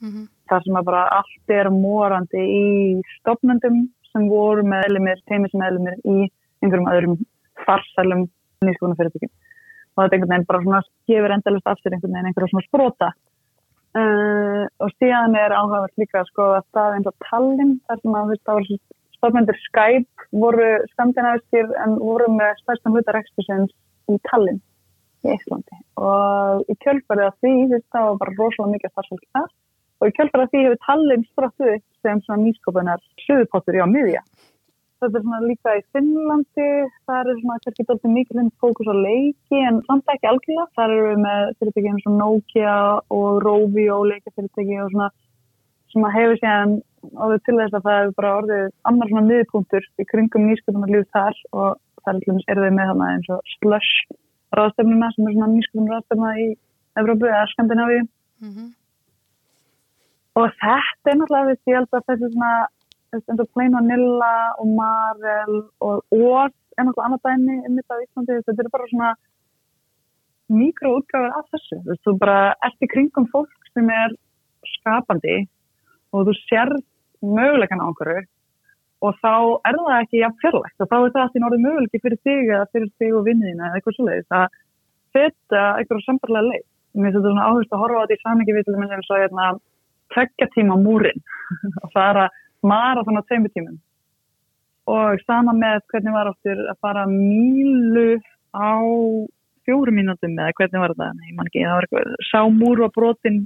mm 0.00 0.08
-hmm. 0.08 0.26
þar 0.48 0.62
sem 0.64 0.78
að 0.78 0.88
bara 0.88 1.02
allt 1.18 1.54
er 1.58 1.70
morandi 1.70 2.42
í 2.42 2.66
stopnendum 3.18 3.88
sem 4.12 4.28
voru 4.28 4.62
með 4.62 4.88
elimir, 4.88 5.20
teimismeðlumir 5.28 5.96
í 6.04 6.30
einhverjum 6.62 6.90
öðrum 6.92 7.18
farsælum 7.66 8.28
nýskonafyrirtökjum 8.64 9.32
og 9.96 10.02
þetta 10.02 10.14
einhvern 10.16 10.32
veginn 10.32 10.48
bara 10.48 10.62
svona 10.62 10.82
gefur 11.08 11.34
endalust 11.36 11.66
af 11.66 11.78
sér 11.80 11.92
einhvern 11.92 12.12
veginn 12.12 12.26
einhverjum 12.26 12.52
svona 12.54 12.68
sprota 12.68 13.12
Uh, 13.96 14.66
og 14.84 14.90
síðan 15.00 15.32
er 15.40 15.54
áhugavert 15.56 15.94
líka 15.96 16.18
að 16.20 16.26
skoða 16.28 16.58
stað 16.66 16.96
eins 16.96 17.06
og 17.08 17.14
Tallinn 17.30 17.78
þar 17.88 18.00
sem 18.02 18.16
að 18.18 18.32
það 18.44 18.58
var 18.58 18.66
stofnendur 19.16 19.58
Skype 19.64 20.30
voru 20.44 20.70
skandinaviskir 20.94 21.68
en 21.84 21.98
voru 22.00 22.30
með 22.36 22.56
stærstan 22.62 22.96
hlutar 22.96 23.20
ekskursins 23.20 23.74
í 24.12 24.18
Tallinn 24.30 24.62
í 25.26 25.34
Íslandi 25.34 25.78
og 25.98 26.66
í 26.70 26.76
kjölfarið 26.84 27.28
af 27.30 27.38
því 27.42 27.54
það 27.92 28.08
var 28.08 28.18
bara 28.22 28.36
rosalega 28.40 28.72
mikið 28.74 28.92
starfsfólk 28.92 29.28
þar 29.36 29.48
og 30.00 30.10
í 30.10 30.16
kjölfarið 30.18 30.44
af 30.46 30.52
því 30.52 30.64
hefur 30.66 30.82
Tallinn 30.86 31.26
upp 31.36 31.84
sem 32.04 32.20
svona 32.26 32.42
nýskopunar 32.42 33.02
söðupottur 33.24 33.78
í 33.78 33.82
á 33.82 33.88
miðja. 33.90 34.22
Þetta 34.96 35.18
er 35.18 35.24
svona 35.26 35.38
líka 35.44 35.72
í 35.76 35.82
Finnlandi, 35.92 36.68
það 37.04 37.30
er 37.30 37.40
svona 37.42 37.56
kannski 37.64 37.84
doldið 37.88 38.12
mikilvægt 38.14 38.54
fókus 38.62 38.88
á 38.88 38.96
leiki 38.96 39.58
en 39.68 39.82
samt 39.88 40.12
ekki 40.12 40.30
algjörlega. 40.30 40.64
Það 40.78 40.94
eru 40.94 41.08
við 41.10 41.18
með 41.24 41.50
fyrirtæki 41.58 41.90
eins 41.92 42.06
og 42.08 42.14
Nokia 42.16 42.76
og 43.18 43.42
Rovi 43.44 43.86
og 43.92 44.06
leikafyrirtæki 44.12 44.78
og 44.84 44.94
svona 44.94 45.10
sem 45.92 46.06
að 46.08 46.16
hefur 46.16 46.40
síðan 46.40 46.72
orðið 47.14 47.42
til 47.46 47.56
þess 47.60 47.76
að 47.76 47.86
það 47.86 47.98
hefur 48.00 48.16
bara 48.20 48.36
orðið 48.40 48.68
annar 48.90 49.10
svona 49.10 49.28
miðpunktur 49.30 49.88
í 50.00 50.06
kringum 50.12 50.46
nýsköpunar 50.48 50.92
líf 50.92 51.10
þar 51.16 51.42
og 51.52 51.78
það 52.04 52.22
er 52.52 52.62
við 52.62 52.72
með 52.76 52.90
þarna 52.90 53.10
eins 53.14 53.28
og 53.34 53.52
Slush 53.56 53.92
ráðstöfnuna 54.56 55.10
sem 55.14 55.28
er 55.28 55.36
svona 55.36 55.52
nýsköpunar 55.52 55.94
ráðstöfna 55.96 56.32
í 56.42 56.46
Evrópu 56.96 57.28
eða 57.28 57.46
Skandinavíu. 57.52 58.02
Mm 58.40 58.50
-hmm. 58.52 58.68
Og 60.36 60.46
þetta 60.62 61.10
er 61.10 61.16
náttúrulega 61.16 61.56
því 61.56 61.72
ég 61.72 61.78
held 61.78 61.92
að 61.92 62.06
þetta 62.08 62.26
er 62.26 62.32
svona 62.32 62.54
eins 63.14 63.40
og 63.40 63.52
Plain 63.54 63.76
Vanilla 63.76 64.34
og 64.60 64.66
Marel 64.78 65.56
og 65.80 65.96
Oz 66.12 66.54
er 66.76 66.84
náttúrulega 66.84 67.06
annað 67.06 67.24
dæmi 67.26 67.56
um 67.66 67.76
þetta 67.76 67.94
á 67.94 68.02
Íslandi. 68.04 68.42
Þetta 68.46 68.62
er 68.64 68.74
bara 68.74 68.90
svona 68.92 69.10
mikroútgáður 70.60 71.32
af 71.38 71.46
þessu. 71.52 71.76
Þú 72.04 72.18
bara 72.18 72.54
ert 72.66 72.84
í 72.84 72.92
kringum 72.94 73.26
fólk 73.32 73.70
sem 73.74 73.90
er 73.90 74.10
skapandi 74.76 75.48
og 76.12 76.28
þú 76.28 76.34
sér 76.46 76.70
mögulegan 77.36 77.82
á 77.82 77.86
einhverju 77.88 78.24
og 79.06 79.18
þá 79.20 79.34
er 79.68 79.76
það 79.76 79.98
ekki 80.00 80.22
jafn 80.22 80.40
fjarlægt. 80.42 80.78
Og 80.80 80.88
þá 80.90 80.96
er 80.96 81.10
það 81.14 81.22
að 81.22 81.32
því 81.32 81.42
náttúrulega 81.42 81.66
möguleiki 81.66 82.02
fyrir 82.02 82.20
þig 82.26 82.52
eða 82.54 82.70
fyrir 82.72 82.90
þig 83.00 83.16
og 83.18 83.26
vinniðina 83.26 83.68
eða 83.68 83.78
eitthvað 83.80 83.98
svolítið 83.98 84.36
að 84.38 84.46
þetta 85.16 85.62
eitthvað 85.80 86.04
sambarlega 86.06 86.48
leið. 86.50 86.66
Mér 86.96 87.10
finnst 87.10 87.18
þetta 87.18 87.32
svona 87.32 87.48
áherslu 87.50 87.76
að 87.76 87.82
horfa 87.84 87.98
á 87.98 88.02
þetta 88.04 88.16
í 88.16 88.22
samingi 88.24 88.56
við 88.56 88.66
til 88.66 88.74
að 88.74 88.80
minna 88.80 88.96
eins 88.96 89.10
og 89.16 89.60
tveggja 90.14 90.46
tíma 90.54 90.76
múrin 90.80 91.22
og 91.82 91.90
fara 91.96 92.28
marathon 92.62 93.20
á 93.20 93.22
tveimu 93.26 93.50
tímum. 93.52 93.78
Og 94.86 95.22
sama 95.26 95.52
með 95.56 95.82
hvernig 95.90 96.14
var 96.14 96.30
áttur 96.30 96.62
að 96.70 96.78
fara 96.80 97.04
mílu 97.10 98.20
á 98.54 98.78
fjóru 99.66 99.92
mínútum 99.92 100.38
eða 100.38 100.54
hvernig 100.56 100.82
var 100.82 100.94
þetta, 100.94 101.26
ég 101.26 101.36
man 101.36 101.50
ekki, 101.50 101.64
það 101.66 101.76
var 101.76 101.86
eitthvað 101.86 102.28
sá 102.30 102.40
múru 102.54 102.86
á 102.86 102.90
brotin 102.94 103.40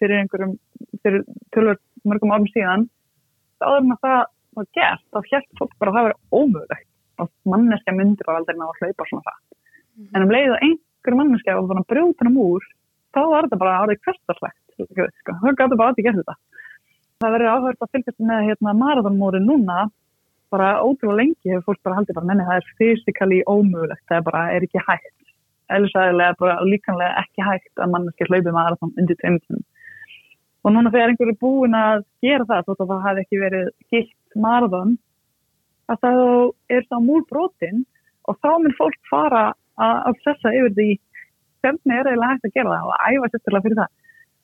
fyrir 0.00 0.20
einhverjum, 0.20 0.58
fyrir 1.00 1.24
tölvöld 1.56 1.80
mörgum 2.04 2.34
árum 2.34 2.50
síðan, 2.52 2.84
er 3.72 3.86
maður 3.88 4.02
það 4.04 4.22
var 4.54 4.66
gert, 4.78 5.04
þá 5.10 5.18
helt 5.32 5.50
fólk 5.58 5.74
bara 5.80 5.90
að 5.90 5.96
það 5.96 6.06
verið 6.08 6.40
ómögulegt. 6.40 6.90
Og 7.22 7.30
manneskja 7.46 7.94
myndir 7.94 8.26
bara 8.28 8.40
aldrei 8.40 8.56
ná 8.58 8.66
að 8.66 8.80
hlaupa 8.80 9.06
svona 9.08 9.26
það 9.28 9.38
mm 9.38 10.04
-hmm. 10.04 10.14
en 10.14 10.22
um 10.22 10.34
leið 10.34 10.52
að 10.54 10.64
einhver 10.66 11.14
manneskja 11.20 11.56
var 11.58 11.68
bara 11.72 11.88
brjóðan 11.92 12.30
um 12.30 12.38
úr, 12.42 12.62
þá 13.14 13.20
var 13.32 13.42
þetta 13.44 13.62
bara 13.62 13.78
árið 13.82 14.02
hverstarslegt 14.04 14.64
sko. 14.74 15.32
það 15.42 15.58
gæti 15.58 15.76
bara 15.78 15.88
að 15.90 15.94
þetta 15.94 16.06
gera 16.06 16.20
þetta. 16.20 16.36
Það 17.22 17.34
verður 17.34 17.52
áhverð 17.54 17.84
að 17.84 17.92
fylgjast 17.92 18.20
með 18.30 18.40
hérna, 18.48 18.72
marathonmóri 18.82 19.40
núna. 19.40 19.90
Bara 20.52 20.82
ótrúlega 20.82 21.18
lengi 21.18 21.50
hefur 21.50 21.66
fólk 21.66 21.82
bara 21.82 21.96
haldið 21.98 22.14
bara 22.14 22.28
menni 22.30 22.44
það 22.48 22.58
er 22.60 22.66
fysikali 22.78 23.38
ómögulegt 23.46 24.04
það 24.08 24.18
er 24.18 24.26
bara 24.28 24.42
er 24.54 24.66
ekki 24.66 24.82
hægt. 24.88 25.18
Eðlisæðilega 25.74 26.36
bara 26.38 26.56
líkanlega 26.62 27.22
ekki 27.22 27.42
hægt 27.42 27.82
að 27.82 27.90
manneski 27.94 28.28
hlaupi 28.28 28.52
marathon 28.52 28.94
undir 29.00 29.16
tveimtum 29.22 29.62
og 30.64 30.72
núna 30.74 30.92
þegar 30.92 31.12
einhverju 31.12 31.38
búin 31.40 31.76
að 31.78 32.04
gera 32.24 32.48
það 32.50 32.68
þótt 32.68 32.84
að 32.84 32.92
það 32.92 33.02
hafi 33.08 33.24
ekki 33.24 33.40
verið 33.42 33.72
gilt 33.92 34.38
marathon 34.46 34.94
að 35.92 36.00
það 36.04 36.22
er 36.76 36.86
þá 36.88 36.96
múl 37.04 37.24
brotin 37.30 37.82
og 38.24 38.38
þá 38.40 38.50
mun 38.62 38.78
fólk 38.78 39.10
fara 39.10 39.44
að 39.84 40.08
obsessa 40.12 40.54
yfir 40.56 40.76
því 40.78 40.88
hvernig 41.64 41.98
er 41.98 42.08
eiginlega 42.08 42.32
hægt 42.32 42.48
að 42.48 42.56
gera 42.56 42.78
það 42.78 42.88
og 42.88 43.04
æfa 43.04 43.30
sérstaklega 43.32 43.66
fyrir 43.66 43.80
það 43.82 43.92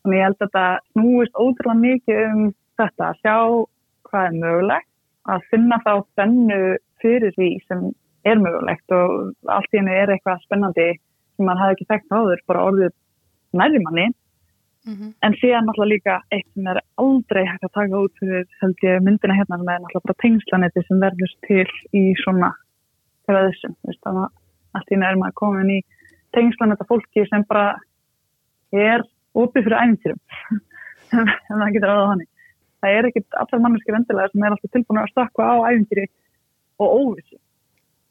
Þannig 0.00 0.16
ég 0.16 0.24
held 0.24 0.36
að 0.36 0.46
þetta 0.46 0.66
snúist 0.94 1.34
ótrúlega 1.36 1.80
mikið 1.80 2.20
um 2.24 2.44
þetta 2.80 3.08
að 3.10 3.18
sjá 3.20 3.34
hvað 4.08 4.26
er 4.26 4.38
mögulegt, 4.44 4.88
að 5.28 5.42
finna 5.50 5.78
þá 5.84 5.90
spennu 6.06 6.60
fyrir 7.02 7.34
því 7.36 7.48
sem 7.68 7.82
er 8.30 8.40
mögulegt 8.40 8.94
og 8.96 9.50
allt 9.52 9.76
í 9.76 9.80
henni 9.80 9.92
er 9.96 10.12
eitthvað 10.14 10.40
spennandi 10.46 10.86
sem 10.96 11.48
mann 11.48 11.60
hafi 11.60 11.76
ekki 11.76 11.88
þekkt 11.92 12.16
áður, 12.16 12.40
bara 12.48 12.64
orðið 12.70 12.94
nærjumanni. 13.60 14.06
Mm 14.86 14.94
-hmm. 14.96 15.14
En 15.22 15.32
síðan 15.40 15.66
náttúrulega 15.66 15.94
líka 15.94 16.14
eitt 16.32 16.48
sem 16.54 16.66
er 16.66 16.80
aldrei 16.96 17.44
hægt 17.46 17.64
að 17.64 17.76
taka 17.78 18.02
út 18.04 18.14
fyrir 18.20 18.46
held 18.60 18.76
ég 18.82 19.02
myndina 19.04 19.36
hérna 19.36 19.58
sem 19.58 19.68
er 19.68 19.80
náttúrulega 19.80 20.06
bara 20.06 20.22
tengslanetti 20.24 20.80
sem 20.86 21.00
verður 21.00 21.32
til 21.46 21.70
í 21.92 22.02
svona 22.24 22.50
þessum. 23.26 23.74
Þannig 23.84 24.24
að 24.24 24.28
allt 24.74 24.90
í 24.90 24.94
henni 24.94 25.06
er 25.06 25.20
maður 25.20 25.40
komin 25.42 25.70
í 25.70 25.80
tengslanetta 26.34 26.86
fólki 26.88 27.26
sem 27.28 27.44
bara 27.48 27.78
er 28.72 29.04
opið 29.34 29.66
fyrir 29.66 29.82
æfintýrum 29.82 30.20
en 31.18 31.60
það 31.60 31.72
getur 31.74 31.92
aðað 31.92 32.10
þannig 32.12 32.30
það 32.80 32.96
er 32.96 33.08
ekkert 33.10 33.38
allar 33.42 33.62
manneskir 33.64 33.98
endilega 33.98 34.32
sem 34.32 34.44
er 34.44 34.54
alltaf 34.54 34.74
tilbúin 34.74 35.02
að 35.02 35.12
stakka 35.12 35.46
á 35.46 35.54
æfintýri 35.70 36.06
og 36.80 36.96
óvissi 37.00 37.38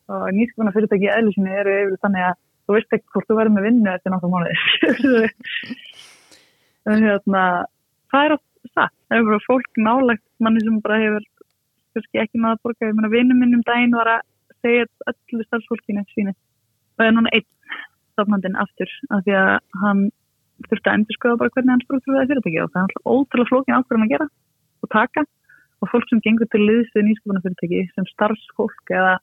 og 0.10 0.30
nýskapuna 0.36 0.74
fyrirtæki 0.76 1.08
í 1.08 1.14
eðlusinni 1.14 1.60
eru 1.62 1.76
yfir 1.84 2.02
þannig 2.04 2.28
að 2.30 2.40
þú 2.40 2.76
veist 2.76 2.98
ekki 2.98 3.14
hvort 3.14 3.30
þú 3.30 3.40
verður 3.40 3.56
með 3.56 3.68
vinnu 3.70 3.94
eftir 3.94 4.14
náttúrulega 4.14 4.36
mánuðis 4.36 5.86
hérna, 6.98 7.44
það 8.12 8.26
er 8.26 8.36
alltaf 8.36 8.74
það 8.76 8.90
það 9.10 9.18
er 9.18 9.28
bara 9.28 9.46
fólk 9.46 9.80
nálagt 9.82 10.26
manni 10.44 10.64
sem 10.64 10.82
bara 10.86 11.00
hefur 11.02 11.26
ekki 12.00 12.40
náða 12.40 12.58
að 12.58 12.62
borga. 12.64 12.90
Ég 12.90 12.98
meina 12.98 13.12
vinnum 13.12 13.42
minnum 13.42 13.64
daginn 13.68 13.96
var 13.98 14.10
að 14.14 14.22
segja 14.64 14.86
öllu 15.10 15.46
starfsfólkinu 15.48 16.06
síni 16.14 16.34
og 16.34 17.02
það 17.02 17.10
er 17.10 17.16
núna 17.16 17.34
einn 17.34 17.48
stafnandinn 18.14 18.60
aftur 18.62 18.94
af 19.16 19.24
því 19.26 19.36
að 19.40 19.52
hann 19.84 20.06
þurfti 20.68 20.92
að 20.92 20.96
endur 20.98 21.18
skoða 21.18 21.40
bara 21.42 21.54
hvernig 21.56 21.74
hann 21.74 21.86
struktúrðaði 21.86 22.30
fyrirtæki 22.32 22.62
og 22.64 22.72
það 22.74 22.82
er 22.82 22.88
alltaf 22.88 23.12
ótrúlega 23.16 23.50
flókin 23.50 23.78
ákveðum 23.78 24.06
að 24.06 24.14
gera 24.14 24.30
og 24.84 24.94
taka. 24.96 25.26
Og 25.80 25.92
fólk 25.94 26.10
sem 26.12 26.22
gengur 26.26 26.50
til 26.52 26.62
liðs 26.66 26.92
við 26.96 27.08
nýskapuna 27.08 27.44
fyrirtæki 27.46 27.86
sem 27.96 28.08
starfsfólk 28.14 28.92
eða 28.92 29.16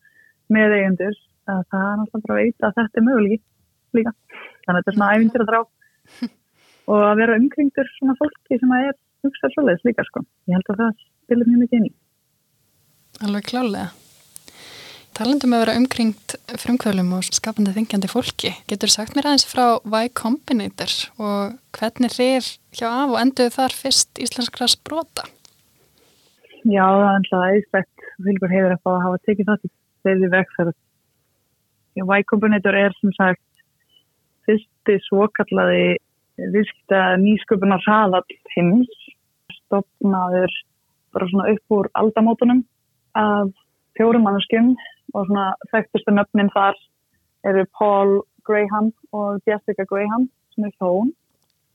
meðeigendur 0.52 1.16
það 1.46 1.76
er 1.83 2.00
alltaf 2.02 2.24
bara 2.24 2.37
að 2.37 2.42
veita 2.42 2.70
að 2.70 2.79
þetta 2.81 3.00
er 3.00 3.07
möguleiki 3.07 3.42
líka. 3.96 4.12
Þannig 4.64 4.72
að 4.72 4.79
þetta 4.81 4.92
er 4.92 4.98
svona 4.98 5.12
ævindir 5.14 5.44
að 5.44 5.50
drá 5.52 5.61
og 6.87 7.05
að 7.11 7.20
vera 7.22 7.38
umkringdur 7.40 7.92
svona 7.99 8.16
fólki 8.20 8.59
sem 8.61 8.75
að 8.77 8.88
er 8.90 8.99
hugsað 9.27 9.55
svolítið 9.55 9.90
líka 9.90 10.09
sko 10.09 10.25
ég 10.51 10.59
held 10.59 10.75
að 10.75 10.83
það 10.83 10.99
spilir 11.05 11.53
mjög 11.53 11.62
mikið 11.64 11.79
inn 11.81 11.88
í 11.90 11.94
Alveg 13.27 13.49
klálega 13.49 13.87
Talandum 15.16 15.55
að 15.57 15.62
vera 15.62 15.75
umkringt 15.81 16.35
frumkvölum 16.61 17.14
og 17.16 17.25
skapandi 17.25 17.72
þingjandi 17.72 18.09
fólki, 18.11 18.51
getur 18.68 18.90
sagt 18.92 19.14
mér 19.16 19.31
aðeins 19.31 19.46
frá 19.49 19.79
Y 19.81 20.11
Combinator 20.12 20.92
og 21.16 21.55
hvernig 21.72 22.12
reyr 22.18 22.44
hjá 22.77 22.90
af 22.90 23.14
og 23.14 23.16
endur 23.22 23.49
þar 23.55 23.72
fyrst 23.72 24.20
íslenskra 24.20 24.68
sprota? 24.68 25.25
Já, 26.68 26.85
það 26.85 27.07
er 27.07 27.14
alltaf 27.14 27.46
aðeinsvægt 27.46 28.05
vilgur 28.27 28.53
hefur 28.53 28.75
að 28.75 28.83
fá 28.85 28.90
að 28.92 29.05
hafa 29.07 29.22
tekið 29.31 29.49
það 29.49 29.62
til 29.62 29.72
þeirri 30.05 30.31
vegferð. 30.37 30.77
Y 31.96 32.29
Combinator 32.29 32.77
er 32.77 32.96
sem 33.01 33.16
sagt 33.16 33.64
fyrsti 34.44 34.99
svokallaði 35.09 35.96
viðskipta 36.37 37.03
nýsköpunar 37.22 37.83
hraðall 37.87 38.38
heims, 38.55 38.92
stopnaður 39.62 40.53
bara 41.16 41.29
svona 41.31 41.53
upp 41.55 41.77
úr 41.77 41.88
aldamótunum 42.01 42.64
af 43.16 43.53
fjórum 43.96 44.27
mannskjum 44.27 44.75
og 45.14 45.29
svona 45.29 45.46
þekktustu 45.72 46.12
nöfnin 46.12 46.53
þar 46.55 46.77
eru 47.49 47.64
Paul 47.79 48.18
Graham 48.49 48.92
og 49.16 49.40
Jessica 49.49 49.87
Graham 49.88 50.29
sem 50.55 50.66
er 50.68 50.75
hjón. 50.81 51.12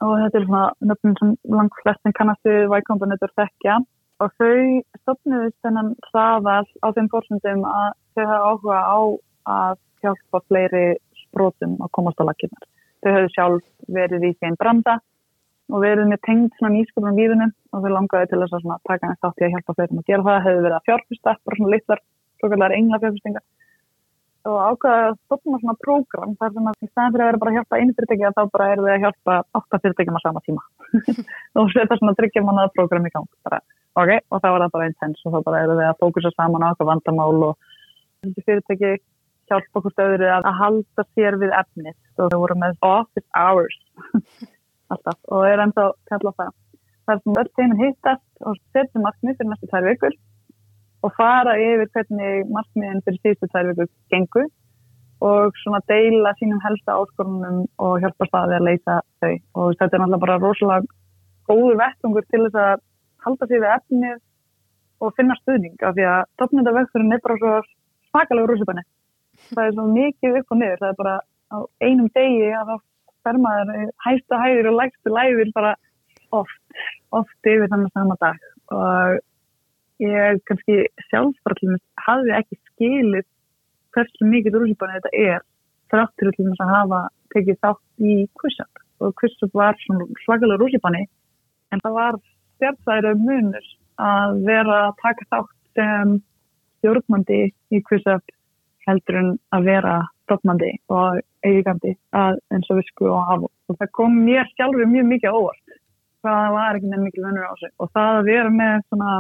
Og 0.02 0.14
þetta 0.18 0.40
er 0.40 0.46
svona 0.48 0.64
nöfnin 0.92 1.18
sem 1.20 1.34
langt 1.56 1.82
flestin 1.84 2.16
kannastu 2.18 2.54
vækombanettur 2.72 3.34
þekkja. 3.38 3.80
Og 4.22 4.34
þau 4.38 4.82
stopniðist 5.02 5.58
þennan 5.66 5.94
hraðal 6.10 6.66
á 6.86 6.88
þeim 6.94 7.10
fórsendum 7.14 7.66
að 7.66 7.88
þau 8.16 8.26
hafa 8.32 8.42
áhuga 8.50 8.82
á 8.82 9.00
að 9.56 9.80
hjálpa 10.02 10.42
fleiri 10.50 10.86
sprótum 11.26 11.78
að 11.82 11.94
komast 11.98 12.22
á 12.22 12.26
lakinnar. 12.30 12.68
Þau 13.02 13.12
hefðu 13.16 13.32
sjálf 13.36 13.66
verið 13.98 14.28
í 14.30 14.34
einn 14.46 14.60
branda 14.60 15.00
og 15.72 15.84
verið 15.86 16.10
með 16.12 16.22
tengd 16.28 16.58
svona 16.58 16.74
nýsköpunum 16.76 17.18
víðunum 17.18 17.54
og 17.72 17.84
þau 17.84 17.92
langaði 17.96 18.30
til 18.30 18.42
þess 18.44 18.58
að 18.60 18.86
taka 18.90 19.10
næst 19.10 19.28
átt 19.28 19.42
í 19.42 19.48
að 19.48 19.54
hjálpa 19.56 19.76
fleirum 19.78 20.02
að 20.02 20.10
gera 20.12 20.28
það, 20.28 20.44
hefðu 20.46 20.66
verið 20.66 20.78
að 20.78 20.88
fjárfesta, 20.90 21.36
bara 21.46 21.60
svona 21.60 21.74
litlar 21.76 22.02
svokallar 22.42 22.76
englafjárfestingar 22.76 23.46
og 24.50 24.58
ákvaða 24.58 25.10
að 25.12 25.18
stopna 25.28 25.60
svona 25.62 25.78
prógram 25.84 26.32
þar 26.40 26.54
sem 26.56 26.70
að 26.70 26.78
í 26.82 26.88
staðan 26.90 27.14
fyrir 27.14 27.24
að 27.24 27.30
vera 27.30 27.42
bara 27.42 27.52
að 27.52 27.58
hjálpa 27.60 27.80
einu 27.82 27.96
fyrirtæki 27.98 28.26
að 28.26 28.38
þá 28.38 28.42
bara 28.56 28.70
eru 28.74 28.86
við 28.86 28.94
að 28.96 29.04
hjálpa 29.06 29.36
átta 29.60 29.80
fyrirtækjum 29.84 30.18
á 30.18 30.26
sama 30.26 30.42
tíma. 30.48 30.64
Og 31.62 31.70
setja 31.74 31.98
svona 32.00 32.16
tryggja 32.18 32.44
mannaða 32.46 32.74
prógram 32.74 33.06
í 33.06 33.12
gang. 33.14 33.30
Bara, 33.46 33.60
ok, 34.02 34.12
og 34.18 34.42
þá 34.42 34.48
var 34.48 34.64
það 34.64 34.74
bara 34.78 34.90
intens 34.90 35.22
og 35.26 35.36
þá 35.36 35.46
bara 35.46 35.62
eru 35.68 35.78
við 35.78 35.90
að 35.92 36.02
fókusa 36.02 36.34
saman 36.34 36.66
á 36.66 36.72
okkur 36.74 36.90
vandamál 36.90 37.46
og 37.52 38.42
fyrirtæki 38.48 38.96
hjálpa 39.52 39.82
okkur 39.82 39.96
stöður 39.96 40.26
að 40.40 40.50
halda 40.62 41.08
sér 41.12 41.38
við 41.44 41.54
efnið. 41.60 42.00
Og 42.18 42.32
þau 42.32 42.40
voru 42.46 42.58
með 42.64 42.80
office 42.88 43.28
hours. 43.38 43.78
Alltaf. 44.92 45.20
Og 45.32 45.46
er 45.48 45.62
ennþá 45.68 45.92
kalla 46.10 46.36
það 46.40 46.58
það 47.06 47.14
er 47.14 47.22
sem 47.22 47.40
öll 47.42 47.52
teginn 47.56 47.80
hittast 47.82 48.46
og 48.46 48.58
setjum 48.76 49.06
markmið 49.06 49.38
fyrir 49.38 49.52
næstu 49.52 49.70
tær 49.72 49.88
vikur 49.88 50.18
og 51.02 51.14
fara 51.18 51.58
yfir 51.60 51.90
hvernig 51.96 52.50
markmiðin 52.56 53.04
fyrir 53.06 53.22
síðustu 53.24 53.50
tvær 53.52 53.70
vikur 53.72 53.90
gengur 54.14 54.48
og 55.26 55.58
svona 55.62 55.82
deila 55.90 56.34
sínum 56.40 56.62
helsta 56.64 56.98
áskorunum 56.98 57.64
og 57.86 58.00
hjálpa 58.02 58.28
staði 58.30 58.58
að 58.58 58.68
leysa 58.70 58.98
þau. 59.22 59.34
Og 59.60 59.76
þetta 59.78 59.98
er 59.98 60.02
náttúrulega 60.02 60.24
bara 60.26 60.40
rosalega 60.42 60.88
góður 61.50 61.78
vettungur 61.82 62.26
til 62.30 62.42
þess 62.48 62.62
að 62.64 62.84
halda 63.26 63.50
sig 63.50 63.62
við 63.62 63.76
efnið 63.76 64.18
og 65.02 65.14
finna 65.18 65.38
stuðning 65.42 65.78
af 65.86 65.98
því 65.98 66.08
að 66.10 66.24
topmyndavegturinn 66.42 67.14
er 67.18 67.24
bara 67.26 67.38
svo 67.42 67.54
svakalega 68.10 68.50
rúsipanni. 68.50 68.86
Það 69.52 69.66
er 69.66 69.76
svo 69.76 69.88
mikið 69.92 70.38
upp 70.40 70.54
og 70.54 70.60
niður, 70.62 70.80
það 70.82 70.92
er 70.92 71.00
bara 71.02 71.16
á 71.52 71.58
einum 71.84 72.08
degi 72.16 72.52
að 72.56 72.70
það 72.72 72.84
fer 73.26 73.40
maður 73.44 73.90
hægstu 74.06 74.40
hæðir 74.44 74.70
og 74.72 74.78
lægstu 74.80 75.14
læðir 75.18 75.52
bara 75.58 75.74
oft, 76.32 76.80
oft 77.12 77.52
yfir 77.52 77.70
þannig 77.74 77.92
sama 77.94 78.18
dag. 78.22 78.48
Og 78.72 79.20
ég 80.02 80.42
kannski 80.50 80.78
sjálfspartlum 81.10 81.78
hafði 82.06 82.36
ekki 82.40 82.60
skilið 82.72 83.28
hversu 83.96 84.30
mikið 84.32 84.58
rúsipanni 84.58 85.00
þetta 85.00 85.12
er 85.20 85.44
þráttur 85.92 86.32
til 86.38 86.48
að 86.54 86.72
hafa 86.72 87.02
tekið 87.36 87.60
þátt 87.66 88.08
í 88.08 88.16
Quizzup 88.40 88.82
og 89.04 89.16
Quizzup 89.20 89.54
var 89.58 89.78
svakalega 89.84 90.60
rúsipanni 90.62 91.04
en 91.72 91.84
það 91.84 91.98
var 91.98 92.20
stjárnstæðir 92.58 93.20
munur 93.20 93.72
að 94.02 94.42
vera 94.48 94.78
að 94.88 95.00
taka 95.04 95.28
þátt 95.34 95.56
sem 95.78 96.16
stjórnmandi 96.80 97.42
í 97.52 97.84
Quizzup 97.90 98.36
heldur 98.88 99.20
en 99.22 99.30
að 99.56 99.68
vera 99.70 99.98
stofnandi 100.26 100.72
og 100.94 101.22
eigandi 101.46 101.94
eins 102.18 102.72
og 102.72 102.82
visku 102.82 103.10
og 103.10 103.28
hafa. 103.30 103.52
Og 103.70 103.78
það 103.80 103.94
kom 103.98 104.18
mér 104.26 104.50
sjálfur 104.56 104.90
mjög 104.90 105.08
mikið 105.12 105.38
óvart. 105.38 105.78
Það 106.22 106.56
var 106.56 106.78
ekki 106.78 106.92
nefn 106.92 107.08
mikið 107.08 107.28
vennur 107.28 107.50
á 107.50 107.54
sig 107.62 107.72
og 107.82 107.94
það 107.96 108.18
að 108.18 108.28
vera 108.30 108.52
með 108.54 108.76
svona 108.88 109.14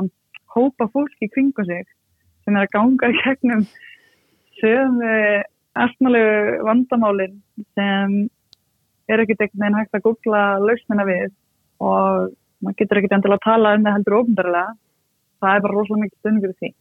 hópa 0.53 0.87
fólki 0.93 1.29
kringu 1.33 1.65
sig 1.65 1.87
sem 2.45 2.57
er 2.57 2.67
að 2.67 2.73
ganga 2.75 3.09
í 3.09 3.17
gegnum 3.21 3.63
sögum 4.59 4.99
erfnalegu 5.81 6.61
vandamálin 6.67 7.39
sem 7.77 8.17
er 9.11 9.23
ekkert 9.23 9.45
einhvern 9.45 9.63
veginn 9.63 9.79
hægt 9.79 9.97
að 9.97 10.05
googla 10.05 10.43
lausnina 10.61 11.07
við 11.07 11.31
og 11.81 12.31
maður 12.61 12.77
getur 12.81 12.99
ekkert 12.99 13.17
endilega 13.17 13.39
að 13.39 13.47
tala 13.47 13.73
um 13.77 13.85
það 13.87 13.97
heldur 13.97 14.17
ofnbarlega 14.19 14.65
það 15.41 15.55
er 15.55 15.65
bara 15.65 15.77
rosalega 15.77 16.03
mikið 16.05 16.19
stund 16.19 16.43
fyrir 16.43 16.57
því 16.59 16.71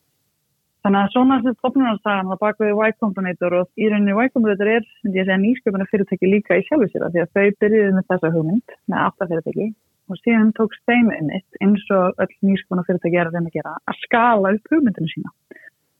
Þannig 0.80 1.00
að 1.00 1.10
svona 1.12 1.36
þessi 1.42 1.58
stopnarnarsagan 1.58 2.30
var 2.32 2.38
bak 2.40 2.60
við 2.62 2.70
Y 2.72 2.92
Combinator 3.02 3.56
og 3.58 3.68
í 3.76 3.88
rauninni 3.92 4.14
Y 4.16 4.30
Combinator 4.32 4.70
er, 4.72 4.86
myndi 5.04 5.20
ég 5.20 5.26
segja, 5.28 5.40
nýsköpuna 5.42 5.86
fyrirtæki 5.90 6.30
líka 6.30 6.56
í 6.56 6.64
sjálfu 6.64 6.88
sér 6.88 7.04
því 7.12 7.20
að 7.20 7.34
þau 7.36 7.58
byrjuði 7.64 7.90
með 7.96 8.06
þessa 8.12 8.30
hugmynd 8.36 8.74
með 8.88 9.02
aftafyrirtæki 9.02 9.66
og 10.10 10.20
síðan 10.22 10.54
tókst 10.56 10.80
þeim 10.88 11.12
einmitt 11.12 11.60
eins 11.60 11.84
og 11.92 12.24
öll 12.24 12.32
nýsköpuna 12.48 12.86
fyrirtæki 12.88 13.20
er 13.20 13.28
að 13.28 13.36
reyna 13.36 13.52
að 13.52 13.58
gera 13.58 13.74
að 13.92 14.00
skala 14.06 14.54
upp 14.56 14.72
hugmyndinu 14.72 15.12
sína. 15.12 15.34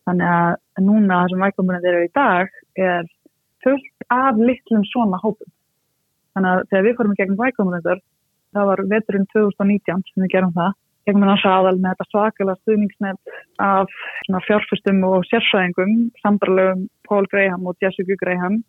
Þannig 0.09 0.33
að 0.33 0.87
núna 0.89 1.21
það 1.21 1.35
sem 1.35 1.45
Y 1.45 1.57
Combinator 1.59 1.93
eru 1.93 2.09
í 2.09 2.15
dag 2.17 2.59
er 2.89 3.15
fullt 3.61 4.09
af 4.17 4.41
litlum 4.41 4.87
svona 4.89 5.21
hópum. 5.21 5.53
Þannig 6.33 6.55
að 6.55 6.65
þegar 6.71 6.87
við 6.89 6.97
fórum 6.97 7.13
í 7.13 7.21
gegnum 7.21 7.45
Y 7.45 7.57
Combinator, 7.59 8.01
það 8.57 8.73
var 8.73 8.89
veturinn 8.97 9.29
2019 9.37 10.07
sem 10.09 10.25
við 10.25 10.33
gerum 10.39 10.57
það 10.57 10.73
gegnum 11.11 11.27
náttúrulega 11.29 11.59
aðal 11.59 11.77
með 11.77 11.93
þetta 11.93 12.09
svakalega 12.11 12.61
stuðningsnett 12.61 13.39
af 13.67 14.47
fjárfustum 14.47 15.03
og 15.11 15.27
sérfræðingum, 15.29 15.95
sambarlegum 16.23 16.87
Paul 17.09 17.27
Graham 17.33 17.67
og 17.67 17.77
Jessica 17.83 18.17
Graham. 18.23 18.63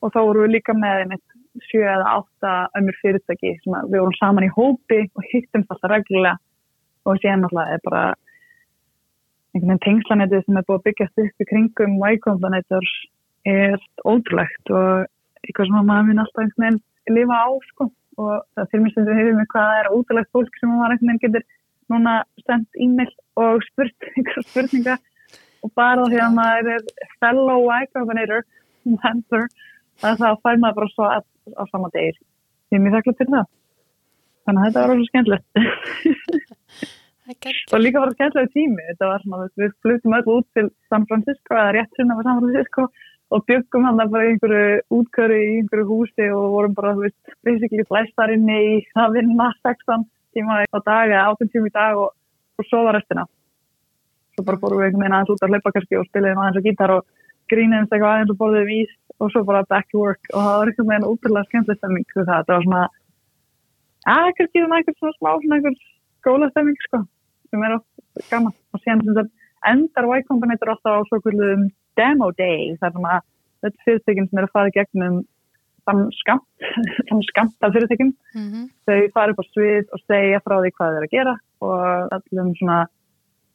Og 0.00 0.14
þá 0.14 0.20
vorum 0.22 0.46
við 0.46 0.54
líka 0.54 0.72
með 0.72 1.02
einmitt 1.02 1.36
sjö 1.68 1.82
eða 1.84 2.14
átta 2.20 2.54
ömur 2.78 2.96
fyrirtæki 3.02 3.52
sem 3.60 3.76
við 3.90 3.98
vorum 3.98 4.16
saman 4.16 4.46
í 4.46 4.54
hópi 4.54 5.02
og 5.18 5.26
hittum 5.32 5.66
þetta 5.68 5.92
reglulega. 5.92 6.38
Og 7.04 7.20
síðan 7.20 7.44
náttúrulega 7.44 7.76
er 7.76 7.84
bara 7.84 8.02
einhvern 9.50 9.72
veginn 9.72 9.84
tengslanetið 9.86 10.44
sem 10.46 10.58
er 10.60 10.66
búið 10.68 10.78
að 10.78 10.84
byggjast 10.88 11.22
upp 11.24 11.42
í 11.42 11.48
kringum 11.50 11.96
Y-Combinator 12.06 12.90
er 13.50 13.78
ótrúlegt 14.06 14.70
og 14.70 15.08
eitthvað 15.42 15.70
sem 15.70 15.88
maður 15.90 16.06
minn 16.08 16.22
alltaf 16.22 16.44
einhvern 16.44 16.66
veginn 16.66 17.16
lifa 17.18 17.40
á 17.44 17.48
sko. 17.72 17.90
Og 18.20 18.44
það 18.54 18.70
fyrir 18.70 18.84
mig 18.84 18.94
sem 18.94 19.06
við 19.08 19.18
hefum 19.20 19.40
með 19.40 19.50
hvað 19.54 19.78
er 19.80 19.90
ótrúlegt 19.94 20.32
fólk 20.36 20.60
sem 20.60 20.70
maður 20.70 20.94
einhvern 20.94 21.10
veginn 21.10 21.24
getur 21.26 21.48
núna 21.92 22.20
sendt 22.46 22.80
e-mail 22.80 23.10
og 23.40 23.64
spurt 23.66 24.08
einhverja 24.12 24.46
spurninga 24.48 24.96
og 25.64 25.72
bara 25.76 26.06
því 26.08 26.20
að 26.24 26.36
maður 26.36 26.70
er 26.76 26.82
fellow 27.22 27.66
Y-Combinator 27.76 28.46
member 28.86 29.46
að 30.06 30.22
það 30.22 30.38
fær 30.44 30.60
maður 30.62 30.78
bara 30.78 30.92
svo 30.94 31.08
á, 31.08 31.18
á 31.20 31.62
sama 31.72 31.90
degir. 31.94 32.16
Ég 32.70 32.78
er 32.78 32.84
mjög 32.84 32.96
þakklátt 32.96 33.20
fyrir 33.20 33.34
það. 33.36 33.50
Þannig 34.46 34.60
að 34.60 34.66
þetta 34.66 34.80
var 34.80 34.94
alveg 34.94 35.10
skemmtilegt. 35.10 35.48
og 37.74 37.82
líka 37.84 38.00
var 38.00 38.10
það 38.10 38.16
skemmtilega 38.18 38.52
tími. 38.56 38.86
Þetta 38.88 39.10
var 39.10 39.24
svona, 39.24 39.50
við 39.60 39.76
flutum 39.84 40.16
öll 40.18 40.32
út 40.36 40.48
til 40.56 40.66
San 40.88 41.06
Francisco 41.10 41.56
eða 41.56 41.74
rétt 41.76 41.98
sinna 41.98 42.16
á 42.16 42.20
San 42.24 42.40
Francisco 42.40 42.88
og 43.30 43.44
byggum 43.46 43.84
hann 43.86 44.00
bara 44.00 44.24
í 44.26 44.32
einhverju 44.32 44.80
útkörri 44.96 45.40
í 45.42 45.58
einhverju 45.60 45.86
húsi 45.86 46.30
og 46.34 46.48
vorum 46.54 46.72
bara, 46.74 46.96
þú 46.96 47.04
veist, 47.04 47.34
basically 47.46 47.84
flestar 47.86 48.32
inni 48.34 48.56
í 48.72 48.72
það 48.96 49.20
vinna 49.20 49.50
16 49.60 50.08
tíma 50.36 50.62
á 50.64 50.78
dag 50.78 51.12
eða 51.12 51.28
8 51.34 51.50
tíma 51.52 51.70
í 51.70 51.74
dag 51.74 52.00
og, 52.00 52.14
og 52.58 52.68
sofa 52.68 52.94
restina. 52.96 53.26
Svo 54.34 54.46
bara 54.46 54.60
fórum 54.62 54.80
við 54.80 54.88
einhvern 54.88 55.04
veginn 55.04 55.16
aðeins 55.18 55.34
út 55.34 55.44
að 55.44 55.54
hlaupa 55.54 55.74
kannski 55.76 56.00
og 56.00 56.08
spiliðum 56.08 56.42
aðeins 56.42 56.60
á 56.60 56.66
gítar 56.66 56.94
og 56.96 57.06
gríniðum 57.50 57.88
eitthvað 57.88 58.10
aðeins 58.12 58.34
og 58.34 58.40
borðiðum 58.40 58.74
ís 58.78 58.92
og 59.20 59.32
svo 59.32 59.44
bara 59.48 59.66
back 59.72 59.90
to 59.90 60.00
work. 60.00 60.22
Og 60.32 60.40
það 60.40 60.56
var 60.58 60.70
einhvern 60.70 60.90
veginn 60.92 61.08
útrúlega 61.10 61.48
skemmtileg 61.50 61.80
stemming 61.80 62.06
það, 62.14 62.30
það 62.30 62.54
var 62.54 62.66
svona 62.66 62.84
að 64.10 64.30
kannski 64.38 64.62
einhvern 64.64 64.98
svona 64.98 65.16
smá 65.18 65.30
svona 65.34 65.58
einhvern 65.58 65.80
skóla 66.20 66.50
stemming 66.52 66.80
sko 66.86 67.02
sem 67.50 67.66
er 67.66 67.76
oft 67.76 68.30
gaman. 68.30 68.56
Og 68.72 68.82
síðan 68.84 69.04
sem 69.04 69.18
þetta 69.18 69.28
endar 69.70 70.08
Y 70.16 70.24
Combinator 70.28 70.72
alltaf 70.72 71.02
á 71.04 71.08
svo 71.08 71.20
kvöldum 71.24 71.68
demo 71.98 72.30
day 72.38 72.76
þar 72.80 72.94
sem 72.94 73.10
að 73.12 73.20
þetta 73.64 73.84
fyrirtökinn 73.84 74.28
sem 74.30 74.40
er 74.40 74.48
að 74.48 74.54
fara 74.56 74.74
gegnum 74.76 75.20
þann 75.90 76.10
skamt, 76.14 76.46
þann 77.10 77.22
skamt 77.28 77.66
af 77.66 77.74
fyrirtækjum. 77.74 78.12
Mm 78.34 78.48
-hmm. 78.48 78.66
Þau 78.86 79.00
fara 79.14 79.34
upp 79.34 79.42
á 79.42 79.46
svið 79.50 79.94
og 79.94 80.02
segja 80.06 80.42
frá 80.44 80.56
því 80.58 80.72
hvað 80.76 80.96
þeir 80.96 81.06
að 81.06 81.14
gera 81.16 81.34
og 81.60 82.14
allum 82.16 82.52
svona 82.58 82.78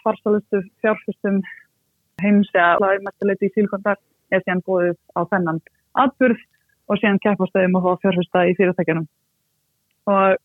farsalustu 0.03 0.61
fjárfustum 0.83 1.41
heims 2.21 2.51
eða 2.53 2.77
lagmættileiti 2.83 3.49
í 3.49 3.53
sílkondar 3.55 3.97
er 4.31 4.43
síðan 4.43 4.63
búið 4.67 4.97
á 5.17 5.21
þennan 5.31 5.61
atbyrð 6.03 6.41
og 6.89 6.99
síðan 7.01 7.21
keppastöðum 7.23 7.77
að 7.79 7.85
fá 7.87 8.01
fjárfusta 8.03 8.45
í 8.49 8.55
fyrirtækjunum. 8.59 9.07
Og 10.05 10.37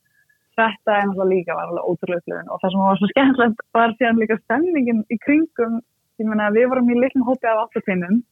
þetta 0.56 0.96
er 0.96 1.06
náttúrulega 1.08 1.30
líka 1.34 1.56
var 1.56 1.68
alveg 1.68 1.88
ótrúlega 1.90 2.22
upplifin 2.22 2.50
og 2.50 2.60
það 2.60 2.72
sem 2.72 2.84
var 2.86 3.00
svo 3.00 3.10
skemmtilegt 3.12 3.62
var 3.76 3.94
síðan 3.98 4.20
líka 4.20 4.38
stemningin 4.40 5.04
í 5.12 5.18
kringum, 5.24 5.80
ég 6.20 6.28
menna 6.28 6.50
við 6.56 6.68
vorum 6.72 6.90
í 6.90 6.98
litlum 6.98 7.26
hópi 7.28 7.48
af 7.48 7.64
afturfinnum 7.66 8.22